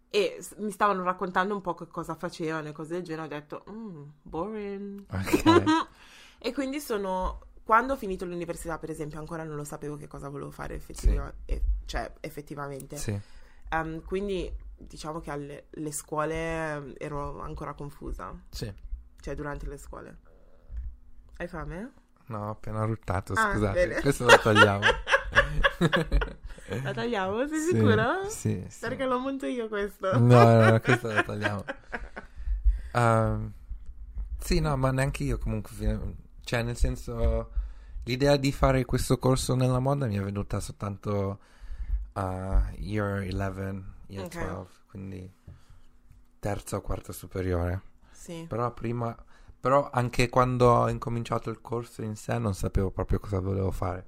[0.09, 3.25] E mi stavano raccontando un po' che cosa facevano e cose del genere.
[3.25, 5.05] Ho detto, "Mm, boring.
[5.09, 5.63] Ok.
[6.37, 7.49] e quindi sono.
[7.63, 11.31] Quando ho finito l'università, per esempio, ancora non lo sapevo che cosa volevo fare effettiva-
[11.45, 12.97] e- cioè, effettivamente.
[12.97, 13.17] Sì.
[13.69, 18.71] Ehm, quindi diciamo che alle le scuole ehm, ero ancora confusa, Sì.
[19.19, 20.17] cioè durante le scuole.
[21.37, 21.91] Hai fame?
[22.25, 23.87] No, ho appena ruttato, Ah, scusate.
[23.87, 24.01] bene.
[24.01, 24.81] Questo lo togliamo.
[26.83, 27.47] La tagliamo?
[27.47, 28.27] Sei Sì, sicura?
[28.29, 28.79] Sì, sì.
[28.79, 30.17] Perché lo monto io questo.
[30.17, 31.63] No, no, no, questo lo togliamo.
[32.93, 33.53] Ehm,
[34.39, 35.71] sì, no, ma neanche io comunque.
[36.51, 37.49] Cioè, nel senso,
[38.03, 41.39] l'idea di fare questo corso nella moda mi è venuta soltanto
[42.11, 44.37] a year 11, year Ok.
[44.37, 45.33] 12, quindi
[46.39, 47.81] terza o quarta superiore.
[48.11, 48.43] Sì.
[48.49, 49.15] Però prima,
[49.61, 54.05] però anche quando ho incominciato il corso in sé non sapevo proprio cosa volevo fare.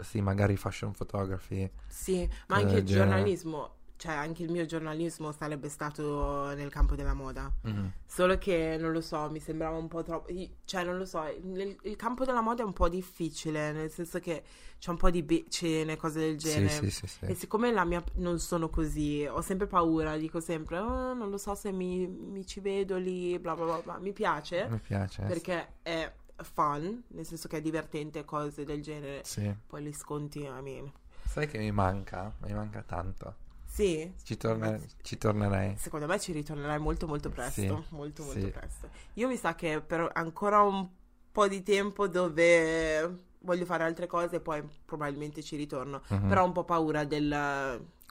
[0.00, 1.70] Sì, magari fashion photography.
[1.86, 7.14] Sì, ma anche il giornalismo, cioè anche il mio giornalismo sarebbe stato nel campo della
[7.14, 7.50] moda.
[7.62, 7.92] Mhm.
[8.06, 10.32] Solo che non lo so, mi sembrava un po' troppo.
[10.64, 14.18] Cioè, non lo so, nel- il campo della moda è un po' difficile, nel senso
[14.20, 14.42] che
[14.78, 16.68] c'è un po' di be- cene, cose del genere.
[16.68, 17.24] sì, sì, sì.
[17.24, 21.38] E siccome la mia non sono così, ho sempre paura, dico sempre, "Oh, non lo
[21.38, 23.98] so se mi, mi ci vedo lì, bla bla bla, bla.
[23.98, 25.22] Mi piace Mi piace.
[25.22, 29.22] perché è fun, nel senso che è divertente, cose del genere.
[29.24, 29.50] Sì.
[29.66, 30.92] Poi li sconti, I mean.
[31.24, 32.32] Sai che mi manca?
[32.42, 33.34] Mi manca tanto.
[33.66, 35.76] Sì, Ci, torna- ci tornerei.
[35.76, 38.28] secondo me ci ritornerai molto molto presto, Sì, molto sì.
[38.40, 38.88] molto presto.
[39.14, 40.88] Io mi sa che per ancora un
[41.30, 46.02] po' di tempo dove voglio fare altre cose, poi probabilmente ci ritorno.
[46.08, 46.28] Mhm.
[46.28, 47.28] Però ho un po' paura del...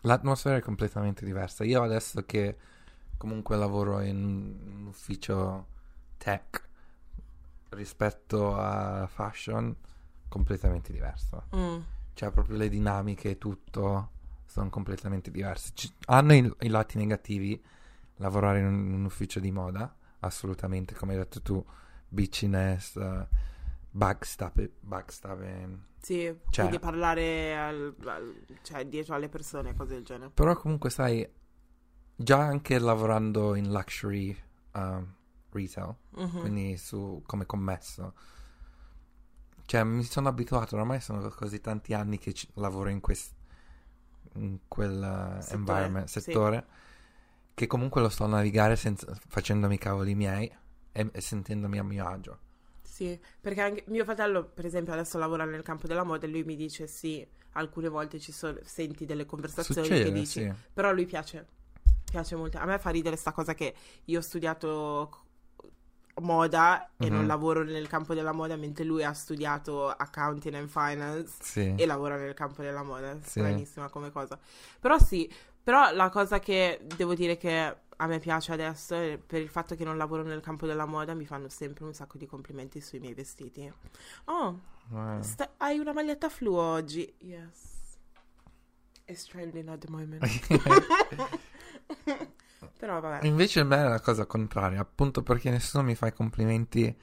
[0.02, 1.64] L'atmosfera è completamente diversa.
[1.64, 2.56] Io adesso che
[3.18, 5.66] comunque lavoro in un ufficio
[6.18, 6.64] tech
[7.70, 9.76] rispetto a fashion,
[10.30, 11.44] completamente diverso.
[11.56, 11.80] Mm,
[12.14, 14.12] Cioè proprio le dinamiche e tutto
[14.56, 15.72] sono completamente diverse.
[15.74, 17.62] Ci- hanno i, i lati negativi
[18.18, 21.64] lavorare in un, in un ufficio di moda, assolutamente, come hai detto tu,
[22.08, 23.26] bitchiness, uh,
[23.92, 25.78] backstab- backstabbing.
[26.00, 30.32] sì, Cioè- quindi parlare al- al- cioè, dietro alle persone, cose del genere.
[30.34, 31.28] Però comunque sai,
[32.16, 34.34] già anche lavorando in luxury
[34.76, 35.14] um,
[35.52, 36.40] retail, Mhm.
[36.40, 38.14] quindi su come commesso,
[39.66, 43.34] cioè mi sono abituato, ormai sono così tanti anni che ci- lavoro in, quest-
[44.36, 46.20] in quel uh, Settore, environment, sì.
[46.22, 46.66] settore,
[47.54, 50.52] che comunque lo sto a navigare senza, facendomi i cavoli miei
[50.92, 52.40] e, e sentendomi a mio agio.
[52.82, 56.44] Sì, perché anche mio fratello, per esempio, adesso lavora nel campo della moda e lui
[56.44, 60.54] mi dice sì, alcune volte ci sono, senti delle conversazioni che Succede, dici, sì.
[60.74, 61.46] però lui piace,
[62.10, 62.58] piace molto.
[62.58, 63.74] A me fa ridere sta cosa che
[64.06, 65.25] io ho studiato
[66.22, 67.28] moda e non Mhm.
[67.28, 71.74] lavoro nel campo della moda, mentre lui ha studiato accounting and finance Sì.
[71.78, 73.14] e lavora nel campo della moda.
[73.22, 73.40] Sì.
[73.40, 74.40] Stranissima come cosa.
[74.80, 78.96] Però sì, però la cosa che devo dire che a me piace adesso
[79.26, 82.18] per il fatto che non lavoro nel campo della moda mi fanno sempre un sacco
[82.18, 83.72] di complimenti sui miei vestiti.
[84.26, 84.60] Oh,
[84.94, 87.12] Eh, sta- hai una maglietta fluo oggi?
[87.20, 87.74] Yes.
[89.06, 90.22] It's trending at the moment.
[92.78, 93.26] Però vabbè.
[93.26, 96.96] Invece a me è la cosa contraria, appunto perché nessuno mi fa i complimenti.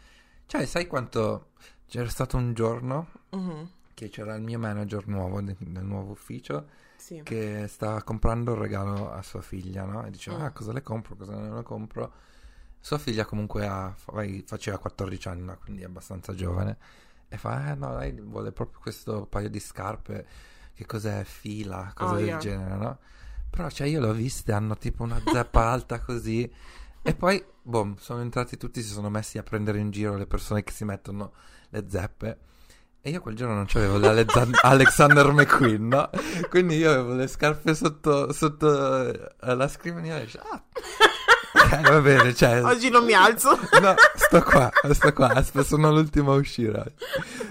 [0.46, 1.50] Cioè, sai quanto
[1.86, 6.66] c'era stato un giorno Mhm, che c'era il mio manager nuovo del nuovo ufficio
[6.96, 7.22] Sì.
[7.22, 10.04] che stava comprando un regalo a sua figlia, no?
[10.04, 10.42] E diceva, Mm.
[10.42, 12.12] ah, cosa le compro, cosa non le compro.
[12.78, 14.12] Sua figlia comunque ha- fa-
[14.44, 15.56] faceva 14 anni, no?
[15.62, 16.76] quindi è abbastanza giovane.
[17.28, 20.26] E fa, eh no, lei vuole proprio questo paio di scarpe.
[20.74, 22.38] che cos'è fila, cose Oh, del yeah.
[22.38, 22.98] genere, no?
[23.54, 26.50] Però, cioè, io l'ho viste, hanno tipo una zeppa alta così.
[27.02, 30.64] E poi, boh, sono entrati tutti, si sono messi a prendere in giro le persone
[30.64, 31.32] che si mettono
[31.68, 32.38] le zeppe.
[33.02, 36.08] E io quel giorno non c'avevo l'Alexan- Alexander McQueen, no?
[36.48, 40.64] Quindi io avevo le scarpe sotto, sotto eh, la scrivania e dicevo, ah,
[41.52, 42.64] ok, va bene, cioè...
[42.64, 43.58] Oggi non mi alzo.
[43.82, 46.94] No, sto qua, sto qua, sono l'ultimo a uscire.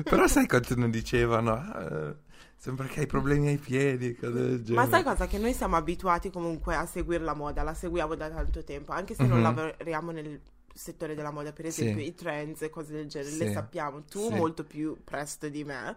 [0.04, 2.18] Però sai quanto ne dicevano?
[2.62, 4.86] Sembra che hai problemi ai piedi, cose del genere.
[4.86, 5.26] Ma sai cosa?
[5.26, 9.16] Che noi siamo abituati comunque a seguire la moda, la seguiamo da tanto tempo, anche
[9.16, 9.44] se non Mhm.
[9.44, 10.40] lavoriamo nel
[10.72, 11.82] settore della moda, per Sì.
[11.82, 13.38] esempio i trends e cose del genere, Sì.
[13.46, 14.36] le sappiamo, tu Sì.
[14.36, 15.96] molto più presto di me,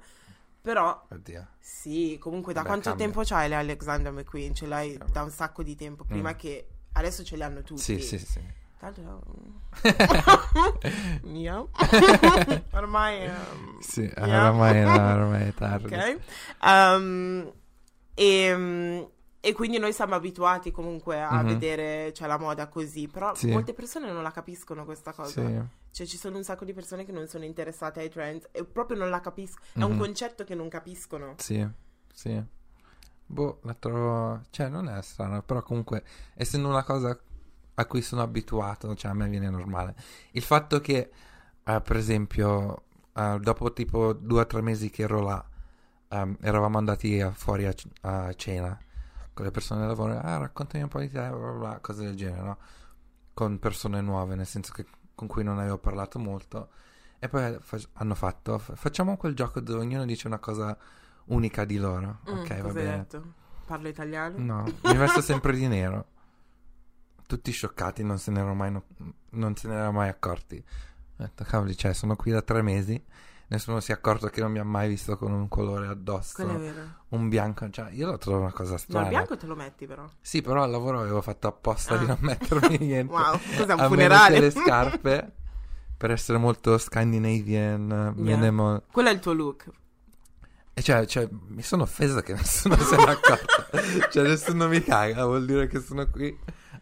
[0.62, 1.48] però Oddio.
[1.60, 3.04] sì, comunque da Beh, quanto cambia.
[3.04, 4.54] tempo c'hai le Alexander McQueen?
[4.54, 5.12] Ce l'hai Cambia.
[5.12, 6.36] da un sacco di tempo, prima Mm.
[6.38, 7.82] che adesso ce li hanno tutti.
[7.82, 8.40] Sì, sì, sì.
[8.92, 9.22] Tanto
[11.22, 11.64] mia.
[12.72, 14.48] Ormai ehm, Sì, Yeah.
[14.50, 14.92] ormai, no,
[15.24, 15.94] ormai è tardi.
[15.94, 16.18] Ok.
[16.62, 17.52] Um,
[18.14, 19.08] e,
[19.40, 21.46] e quindi noi siamo abituati comunque a Mhm.
[21.46, 23.50] vedere cioè, la moda così, però Sì.
[23.50, 25.46] molte persone non la capiscono questa cosa.
[25.46, 25.60] Sì.
[25.90, 28.98] Cioè ci sono un sacco di persone che non sono interessate ai trend e proprio
[28.98, 29.64] non la capiscono.
[29.72, 29.98] È un Mhm.
[29.98, 31.34] concetto che non capiscono.
[31.38, 31.66] Sì,
[32.12, 32.42] sì.
[33.26, 34.42] Boh, la trovo...
[34.50, 36.04] Cioè, non è strano, però comunque,
[36.34, 37.18] essendo una cosa
[37.74, 39.94] a cui sono abituato, cioè a me viene normale.
[40.32, 41.10] Il fatto che,
[41.64, 42.82] eh, per esempio,
[43.14, 45.44] eh, dopo tipo due o tre mesi che ero là,
[46.08, 48.78] ehm, eravamo andati a- fuori a, a cena
[49.32, 52.04] con le persone del lavoro, ah, raccontami un po' di te, bla bla bla, cose
[52.04, 52.58] del genere, no?
[53.34, 56.68] Con persone nuove, nel senso che con cui non avevo parlato molto.
[57.18, 60.76] E poi fa- hanno fatto, fa- facciamo quel gioco dove ognuno dice una cosa
[61.26, 62.18] unica di loro.
[62.30, 62.96] Mm, ok, va bene.
[62.98, 63.22] detto?
[63.66, 64.38] Parlo italiano?
[64.38, 66.06] No, mi vesto sempre di nero.
[67.34, 68.84] Tutti scioccati, non se ne erano mai, no-
[69.30, 70.56] non se ne erano mai accorti.
[71.16, 73.02] Ho detto, cavoli, cioè, sono qui da tre mesi.
[73.48, 76.34] Nessuno si è accorto che non mi ha mai visto con un colore addosso.
[76.36, 76.80] Quello è vero.
[77.08, 79.04] Un bianco, cioè, io lo trovo una cosa strana.
[79.06, 80.08] il bianco te lo metti però.
[80.20, 82.08] Sì, però al lavoro avevo fatto apposta di Ah.
[82.08, 83.12] non mettermi niente.
[83.12, 84.38] Wow, cos'è un A funerale?
[84.38, 85.32] le scarpe
[85.98, 88.36] per essere molto Scandinavian, Yeah.
[88.36, 88.82] minimal.
[88.92, 89.68] Quello è il tuo look.
[90.72, 93.66] E cioè, cioè, mi sono offeso che nessuno se ne accorto.
[94.10, 96.36] cioè, nessuno mi caga, vuol dire che sono qui.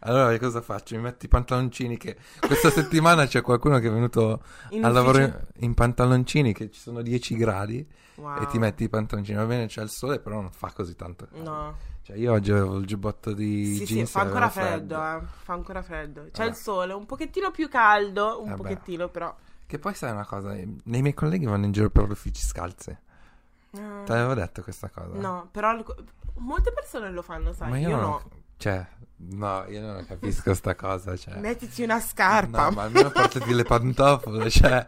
[0.05, 0.95] Allora, cosa faccio?
[0.95, 2.17] Mi metto i pantaloncini che...
[2.39, 6.79] Questa settimana c'è qualcuno che è venuto In a lavorare in, in pantaloncini che ci
[6.79, 8.43] sono 10 gradi Wow.
[8.43, 9.35] e ti metti i pantaloncini.
[9.37, 11.25] Va bene, c'è il sole, però non fa così tanto.
[11.31, 11.49] caldo.
[11.49, 11.75] No.
[12.03, 14.95] Cioè, io oggi avevo il giubbotto di Sì, sì, jeans fa e ancora avevo freddo,
[14.95, 15.21] eh.
[15.41, 16.21] Fa ancora freddo.
[16.25, 16.49] C'è Vabbè.
[16.49, 18.61] il sole, un pochettino più caldo, un Vabbè.
[18.61, 19.35] pochettino però.
[19.65, 22.99] Che poi sai una cosa, nei miei colleghi vanno in giro per gli uffici scalze.
[23.71, 25.17] Eh, Te l'avevo detto questa cosa?
[25.17, 25.75] No, però
[26.35, 27.69] molte persone lo fanno, sai.
[27.71, 28.21] Ma io, io, no.
[28.63, 28.87] Cioè,
[29.17, 31.35] no, io non capisco sta cosa, cioè.
[31.37, 32.69] Mettiti una scarpa.
[32.69, 34.85] No, ma almeno portati le pantofole, cioè,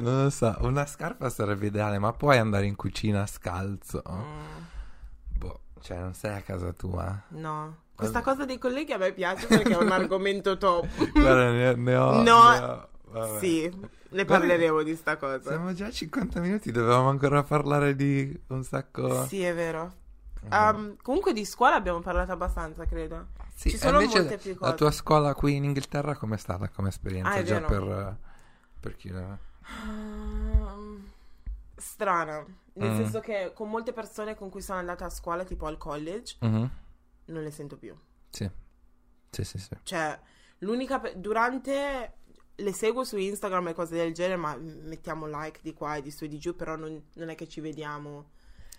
[0.00, 4.02] non lo so, una scarpa sarebbe ideale, ma puoi andare in cucina scalzo?
[4.10, 7.22] Mm, Boh, cioè, non sei a casa tua?
[7.28, 7.76] no.
[7.98, 10.86] Questa cosa dei colleghi a me piace perché è un argomento top.
[11.10, 12.12] Guarda, ne, ne ho...
[12.22, 12.22] No.
[12.22, 13.38] ne ho- vabbè.
[13.40, 15.48] Sì, ne Guarda- parleremo di sta cosa.
[15.48, 19.26] Siamo già a 50 minuti, dovevamo ancora parlare di un sacco...
[19.26, 19.94] Sì, è vero.
[20.50, 23.28] Um, comunque di scuola abbiamo parlato abbastanza, credo.
[23.54, 24.74] Sì, ci sono molte più La cose.
[24.76, 27.30] tua scuola qui in Inghilterra com'è stata come esperienza?
[27.30, 28.16] Ah, già per,
[28.80, 29.38] per chiudere.
[29.84, 31.10] Um,
[31.76, 32.44] strana.
[32.74, 32.96] Nel Mm.
[32.96, 36.70] senso che con molte persone con cui sono andata a scuola, tipo al college, Mhm.
[37.26, 37.94] non le sento più.
[38.30, 38.48] Sì.
[39.30, 39.76] Sì, sì, sì.
[39.82, 40.18] Cioè,
[40.58, 41.00] l'unica...
[41.00, 42.12] pe- Durante...
[42.60, 46.10] Le seguo su Instagram e cose del genere, ma mettiamo like di qua e di
[46.10, 48.30] su e di giù, però non, non è che ci vediamo.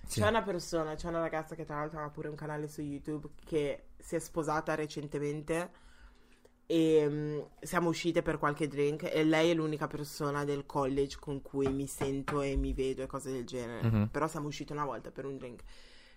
[0.05, 0.21] Sì.
[0.21, 3.29] C'è una persona, c'è una ragazza che tra l'altro ha pure un canale su YouTube
[3.45, 5.69] che si è sposata recentemente
[6.65, 11.41] e mm, siamo uscite per qualche drink e lei è l'unica persona del college con
[11.41, 13.87] cui mi sento e mi vedo e cose del genere.
[13.87, 14.07] Mhm.
[14.09, 15.61] Però siamo uscite una volta per un drink.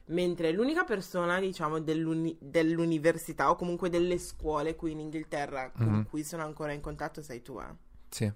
[0.07, 6.05] Mentre l'unica persona, diciamo, dell'uni- dell'università o comunque delle scuole qui in Inghilterra con Mhm.
[6.09, 7.75] cui sono ancora in contatto sei tu, eh.
[8.09, 8.31] Sì,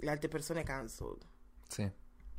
[0.00, 1.22] Le altre persone cancelled.
[1.68, 1.90] sì,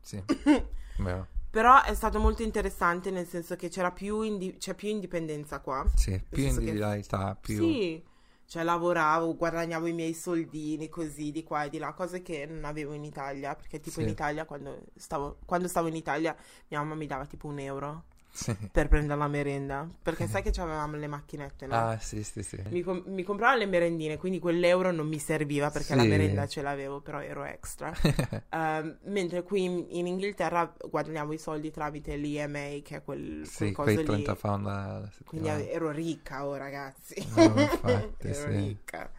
[0.01, 0.21] sì.
[0.97, 1.27] Vero.
[1.51, 5.83] Però è stato molto interessante nel senso che c'era più, indi- c'è più indipendenza qua.
[5.95, 7.57] Sì, più senso che- individualità, più...
[7.57, 8.03] Sì,
[8.45, 12.65] cioè lavoravo, guadagnavo i miei soldini così di qua e di là, cose che non
[12.65, 14.03] avevo in Italia, perché tipo Sì.
[14.03, 16.35] in Italia quando stavo, quando stavo in Italia
[16.69, 18.55] mia mamma mi dava tipo un euro Sì.
[18.71, 21.75] per prendere la merenda, perché sai che avevamo le macchinette, no?
[21.75, 22.57] Ah, sì, sì, sì.
[22.69, 26.07] Mi, com- mi compravo le merendine, quindi quell'euro non mi serviva perché la Sì.
[26.09, 27.91] merenda ce l'avevo, però ero extra.
[28.51, 33.57] Ehm, mentre qui in, in Inghilterra guadagnavo i soldi tramite l'EMA, che è quel, sì,
[33.57, 34.39] quel coso quei 30 lì.
[34.41, 37.15] pound alla Quindi ero ricca, oh ragazzi.
[37.35, 38.51] No, infatti, ero sì.
[38.51, 39.11] ricca.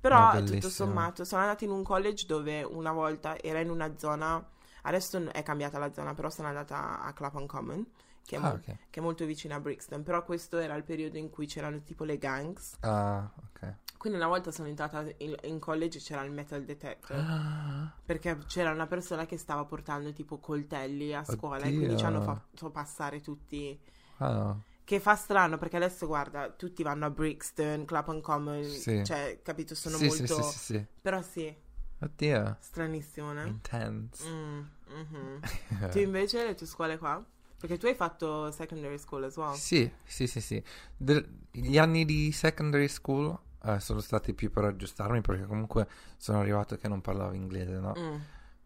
[0.00, 3.96] Però No, tutto sommato sono andata in un college dove una volta era in una
[3.98, 4.42] zona,
[4.82, 7.86] adesso è cambiata la zona, però sono andata a Clapham Common
[8.24, 8.76] che è, Ah, mo- ok.
[8.90, 12.04] che è molto vicino a Brixton, però questo era il periodo in cui c'erano tipo
[12.04, 12.76] le gangs.
[12.80, 13.74] Ah, ok.
[13.98, 17.92] Quindi una volta sono entrata in, in college e c'era il metal detector.
[18.04, 22.18] Perché c'era una persona che stava portando tipo coltelli a scuola e quindi ci hanno
[22.20, 22.32] Oddio.
[22.32, 23.78] fatto passare tutti.
[24.18, 29.04] Ah, Che fa strano perché adesso guarda, tutti vanno a Brixton, Clapham Common, Sì.
[29.04, 30.42] cioè, capito, sono sì, molto...
[30.42, 30.86] sì, sì, sì.
[31.02, 31.54] Però sì,
[32.00, 32.56] Oddio.
[32.58, 33.46] stranissimo, né?
[33.46, 34.26] Intense.
[34.28, 35.40] Mm, mhm.
[35.92, 37.22] Tu invece le tue scuole qua?
[37.60, 39.52] Perché tu hai fatto secondary school as well.
[39.52, 40.62] Sì, sì, sì, sì.
[40.96, 45.86] Del- gli anni di secondary school eh, sono stati più per aggiustarmi perché comunque
[46.16, 47.92] sono arrivato che non parlavo inglese, no?
[47.98, 48.16] Mm.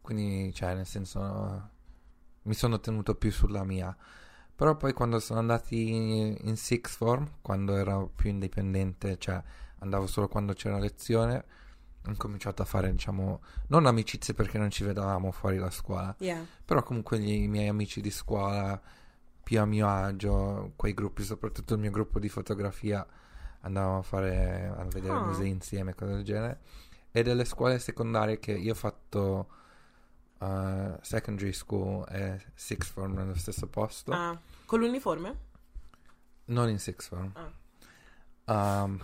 [0.00, 1.70] Quindi, cioè, nel senso,
[2.42, 3.96] mi sono tenuto più sulla mia.
[4.54, 9.42] Però poi quando sono andati in sixth form, quando ero più indipendente, cioè
[9.80, 11.44] andavo solo quando c'era lezione,
[12.06, 16.44] ho cominciato a fare, diciamo, non amicizie perché non ci vedevamo fuori la scuola, Yeah.
[16.64, 18.80] però comunque gli- i miei amici di scuola,
[19.42, 23.06] più a mio agio, quei gruppi, soprattutto il mio gruppo di fotografia,
[23.60, 25.24] andavamo a fare, a vedere Ah.
[25.24, 26.60] musei insieme, cose del genere.
[27.10, 29.48] E delle scuole secondarie che io ho fatto
[30.40, 35.38] eh, secondary school e sixth form nello stesso posto, Ah, con l'uniforme?
[36.46, 37.32] non in sixth form.
[38.44, 38.82] Ah.
[38.82, 39.00] Um,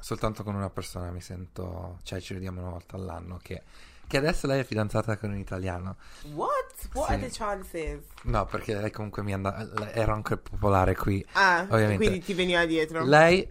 [0.00, 3.62] soltanto con una persona mi sento, cioè ci vediamo una volta all'anno che,
[4.06, 5.96] che adesso lei è fidanzata con un italiano.
[6.32, 6.88] What?
[6.92, 7.12] What Sì.
[7.14, 8.04] are the chances?
[8.22, 11.24] No, perché lei comunque mi andava, era anche popolare qui.
[11.32, 11.96] Ah, Ovviamente.
[11.96, 13.04] quindi ti veniva dietro.
[13.04, 13.46] Lei,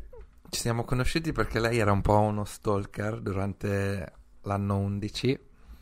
[0.50, 5.40] ci siamo conosciuti perché lei era un po' uno stalker durante l'anno 11,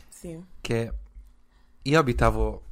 [0.10, 0.44] Sì.
[0.60, 0.94] che
[1.84, 2.64] io abitavo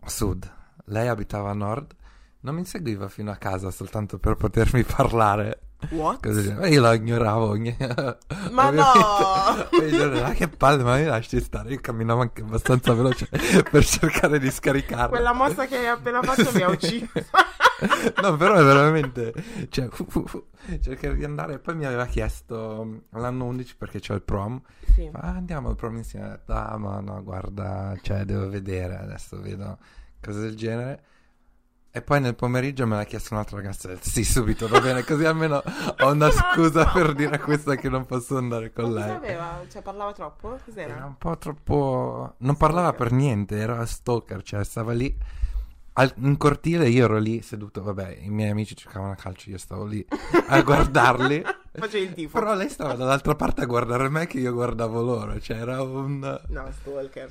[0.00, 0.54] a sud,
[0.86, 1.94] lei abitava a nord,
[2.40, 5.60] non mi seguiva fino a casa soltanto per potermi parlare.
[5.90, 6.28] What?
[6.28, 6.68] Genere.
[6.70, 7.56] Io la ignoravo.
[8.50, 9.70] Ma no!
[9.80, 11.70] E "Ah, che palle, ma mi lasci stare.
[11.70, 13.28] Io camminavo anche abbastanza veloce
[13.70, 15.08] per cercare di scaricarla.
[15.08, 17.06] Quella mossa che hai appena fatto mi ha ucciso.
[18.20, 19.32] No, però è veramente.
[19.68, 20.44] Cioè, fu, fu, fu,
[20.80, 21.54] cercare di andare.
[21.54, 24.60] E poi mi aveva chiesto l'anno 11 perché c'ho il prom.
[24.94, 25.08] sì.
[25.12, 26.40] Ma andiamo al prom insieme.
[26.46, 28.98] Ah, ma no, guarda, cioè, devo vedere.
[28.98, 29.78] Adesso vedo
[30.20, 31.02] cose del genere.
[31.90, 33.90] E poi nel pomeriggio me l'ha chiesto un'altra ragazza.
[34.00, 35.02] Sì, subito, va bene.
[35.04, 35.62] Così almeno
[36.00, 39.14] ho una scusa per dire a questa che non posso andare con Ma lei.
[39.16, 39.64] aveva?
[39.70, 40.48] Cioè, parlava troppo?
[40.54, 41.04] Era Cos'era?
[41.06, 42.34] un po' troppo.
[42.38, 45.12] Non parlava per niente, era stalker, cioè stava lì.
[45.94, 49.58] al- in cortile io ero lì seduto, vabbè, i miei amici giocavano a calcio, io
[49.58, 50.06] stavo lì
[50.48, 51.42] a guardarli.
[51.72, 52.38] Facevi il tifo.
[52.38, 56.18] Però lei stava dall'altra parte a guardare me che io guardavo loro, cioè era un...
[56.48, 57.30] No, stalker.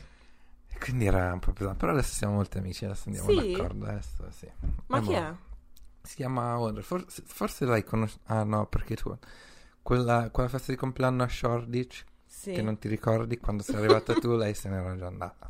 [0.79, 3.51] Quindi era un po' pesante, però adesso siamo molti amici, adesso andiamo Sì?
[3.51, 4.49] d'accordo, adesso sì.
[4.87, 5.15] Ma Eh, chi boh.
[5.15, 5.33] è?
[6.01, 8.19] Si chiama Audrey, forse, forse lei conosce...
[8.25, 9.17] Ah no, perché tu...
[9.81, 12.51] Quella, quella festa di compleanno a Shoreditch Sì.
[12.53, 15.49] che non ti ricordi quando sei arrivata tu, lei se n'era già andata.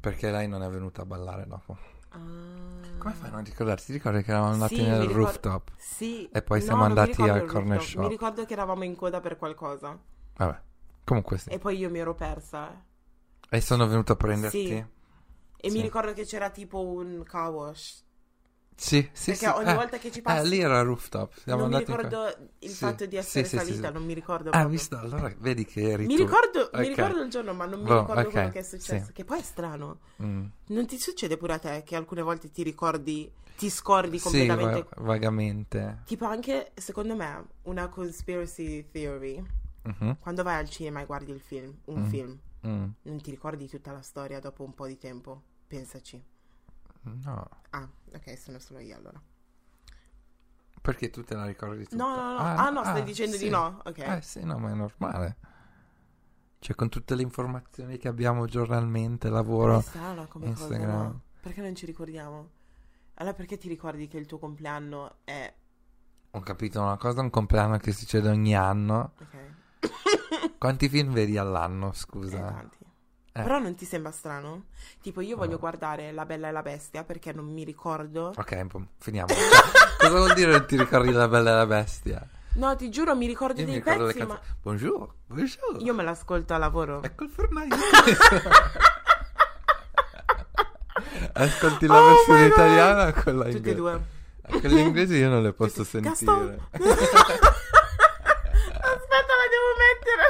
[0.00, 1.76] Perché lei non è venuta a ballare dopo.
[2.10, 2.18] Ah.
[2.98, 3.84] Come fai a non ricordarti?
[3.86, 5.70] Ti ricordi che eravamo andati Sì, mi nel ricordo- rooftop?
[5.76, 6.28] Sì.
[6.32, 7.92] E poi siamo non mi andati ricordo al il corner rooftop.
[7.94, 8.02] shop.
[8.02, 9.98] Mi ricordo che eravamo in coda per qualcosa.
[10.36, 10.60] Vabbè,
[11.04, 11.50] comunque sì.
[11.50, 12.82] E poi io mi ero persa.
[13.50, 14.58] E sono venuto a prenderti?
[14.58, 14.84] Sì.
[15.62, 15.76] E Sì.
[15.76, 18.04] mi ricordo che c'era tipo un car wash.
[18.76, 19.50] Sì, sì, Perché sì.
[19.50, 20.48] ogni eh, volta che ci eh, passi...
[20.48, 21.34] lì era rooftop.
[21.44, 22.26] Siamo non mi ricordo
[22.60, 24.70] il Sì, fatto di essere sì, salita, non mi ricordo Ah, proprio.
[24.70, 24.96] visto?
[24.98, 26.88] Allora vedi che eri Mi ricordo, mi Ok.
[26.88, 29.12] ricordo il giorno, ma non mi Boh, ricordo ok, quello che è successo.
[29.12, 30.00] Che poi è strano.
[30.22, 30.46] Mm.
[30.68, 34.84] Non ti succede pure a te che alcune volte ti ricordi, ti scordi completamente?
[34.84, 35.98] va- vagamente.
[36.04, 39.42] Tipo anche, secondo me, una conspiracy theory.
[39.84, 42.04] Mhm, Quando vai al cinema e guardi il film, un Mm.
[42.04, 42.88] film, mm.
[43.02, 45.42] non ti ricordi tutta la storia dopo un po' di tempo?
[45.66, 46.22] Pensaci.
[47.02, 49.20] No, Ah, ok, sono solo io allora.
[50.82, 51.96] perché tu te la ricordi tutta?
[51.96, 52.38] No, no, no.
[52.38, 53.44] Ah, no, stai dicendo sì.
[53.44, 53.80] di no.
[53.84, 53.98] Ok.
[53.98, 55.36] Eh sì, no, ma è normale.
[56.58, 59.80] Cioè, con tutte le informazioni che abbiamo giornalmente, È lavoro.
[59.80, 60.90] strano come cosa, Instagram.
[61.02, 61.22] no?
[61.40, 62.50] Perché non ci ricordiamo?
[63.14, 65.54] Allora perché ti ricordi che il tuo compleanno è...
[66.32, 69.14] Ho capito una cosa, un compleanno che succede ogni anno.
[69.20, 69.36] Ok,
[70.60, 72.36] Quanti film vedi all'anno, eh, scusa?
[72.36, 72.76] tanti.
[73.32, 73.42] Eh.
[73.42, 74.64] Però non ti sembra strano?
[75.00, 75.58] Tipo io voglio No.
[75.58, 78.34] guardare La Bella e la Bestia perché non mi ricordo...
[78.36, 78.66] Ok,
[78.98, 79.28] finiamo.
[79.32, 82.28] Cioè, cosa vuol dire non ti ricordi la bella e la bestia?
[82.56, 84.38] No, ti giuro, mi ricordo Io mi dei ricordo le pezzi, ma...
[84.60, 85.76] Bonjour, bonjour.
[85.80, 87.02] Io me l'ascolto a lavoro.
[87.02, 87.74] Ecco il fornaio.
[91.32, 93.76] Ascolti la Oh versione italiana o quella Tutte e inglese?
[93.76, 94.00] due.
[94.46, 96.10] Eh, Quelle inglesi io non le posso Tutte- sentire.
[96.72, 96.88] Gaston.
[98.82, 100.24] Aspetta, la devo mettere.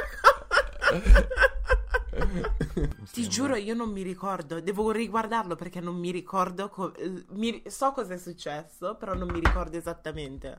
[3.11, 4.59] Ti giuro, io non mi ricordo.
[4.61, 6.69] Devo riguardarlo perché non mi ricordo.
[6.69, 6.93] co-
[7.29, 10.57] mi- so cosa è successo, però non mi ricordo esattamente.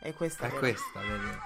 [0.00, 1.38] E questa È questa, vedi?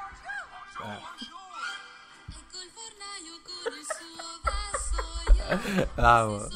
[5.49, 5.89] Eh.
[5.95, 6.49] Bravo.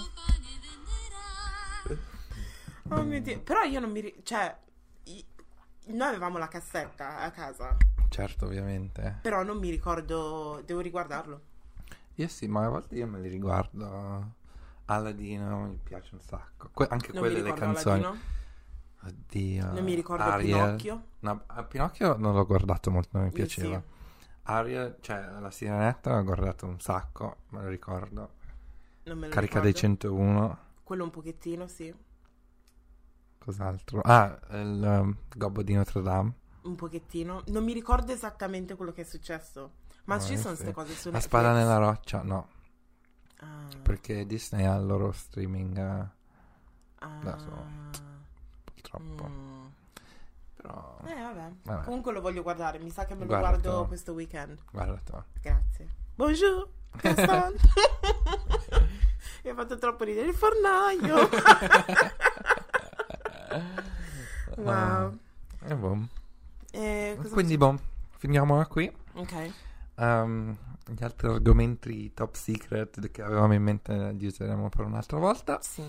[2.91, 3.41] Oh mio Dio.
[3.41, 4.01] Però io non mi...
[4.01, 4.57] ri- cioè...
[5.89, 7.77] Noi avevamo la cassetta a casa,
[8.17, 9.19] Certo, ovviamente.
[9.21, 10.63] però non mi ricordo...
[10.65, 11.41] Devo riguardarlo.
[12.15, 14.33] Io sì, ma a volte io me li riguardo.
[14.87, 16.71] Aladino mi piace un sacco.
[16.73, 18.03] Que- anche Non quelle le canzoni.
[18.03, 18.35] Aladino.
[19.03, 19.73] Oddio.
[19.73, 20.77] Non mi ricordo Ariel.
[20.77, 21.03] Pinocchio.
[21.21, 23.77] No, Pinocchio non l'ho guardato molto, non mi piaceva.
[23.77, 23.95] sì.
[24.45, 28.31] Ariel, cioè la sirenetta l'ho guardato un sacco, me lo ricordo.
[29.05, 29.61] Non me lo Carica ricordo.
[29.61, 30.59] dei 101.
[30.83, 31.95] Quello un pochettino, sì.
[33.39, 34.01] Cos'altro?
[34.03, 36.33] Ah, il um, Gobbo di Notre Dame.
[36.67, 37.43] Un pochettino.
[37.47, 39.73] Non mi ricordo esattamente quello che è successo.
[40.05, 40.63] Ma No, ci io sono sì.
[40.63, 42.49] queste cose su La spada nella roccia, no.
[43.41, 46.07] Ah, Perché Disney ha il loro streaming, eh,
[47.01, 47.19] ah.
[47.23, 47.65] da solo.
[48.65, 49.29] purtroppo.
[49.29, 49.65] Mm.
[50.57, 51.51] Però, Eh, vabbè.
[51.63, 51.85] Vabbè.
[51.85, 52.79] Comunque lo voglio guardare.
[52.79, 53.63] Mi sa che me lo Guardatelo.
[53.63, 54.59] guardo questo weekend.
[54.73, 55.23] guarda tu.
[55.41, 55.89] Grazie.
[56.15, 56.69] Bonjour.
[59.43, 61.29] Mi ha fatto troppo ridere il fornaio.
[64.57, 65.19] wow.
[65.69, 65.99] E boh.
[66.73, 67.79] Eh, Quindi, boh,
[68.17, 68.91] finiamo qui.
[69.15, 69.53] Ok.
[69.97, 70.57] Um,
[70.89, 75.59] gli altri argomenti top secret che avevamo in mente li useremo per un'altra volta.
[75.63, 75.83] Sì.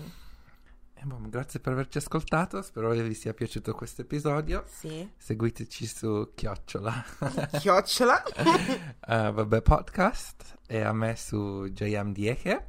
[1.02, 2.60] Boh, grazie per averci ascoltato.
[2.62, 4.64] Spero che vi sia piaciuto questo episodio.
[4.66, 5.08] Sì.
[5.16, 7.04] Seguiteci su Chiocciola.
[7.60, 8.22] Chiocciola.
[8.24, 10.58] Eh, vabbè, podcast.
[10.66, 12.66] E a me su JM Dieke.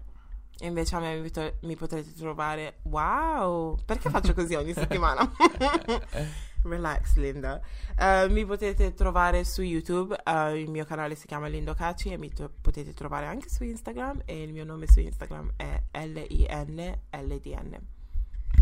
[0.61, 1.31] E invece a me
[1.61, 2.79] mi potrete trovare.
[2.83, 3.77] Wow!
[3.85, 5.29] Perché faccio così ogni settimana?
[6.63, 7.59] Relax, Linda.
[7.97, 10.15] Eh, mi potete trovare su YouTube.
[10.23, 13.63] eh, il mio canale si chiama Lindo Caci e mi to- potete trovare anche su
[13.63, 14.21] Instagram.
[14.25, 17.77] E il mio nome su Instagram è L-I-N-L-D-N.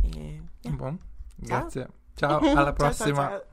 [0.03, 0.75] E, yeah.
[0.75, 0.97] Boh,
[1.35, 1.87] grazie.
[2.15, 3.29] Ciao, alla Ciao, prossima.
[3.29, 3.43] ciao,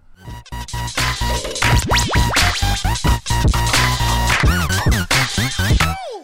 [5.77, 6.24] ciao.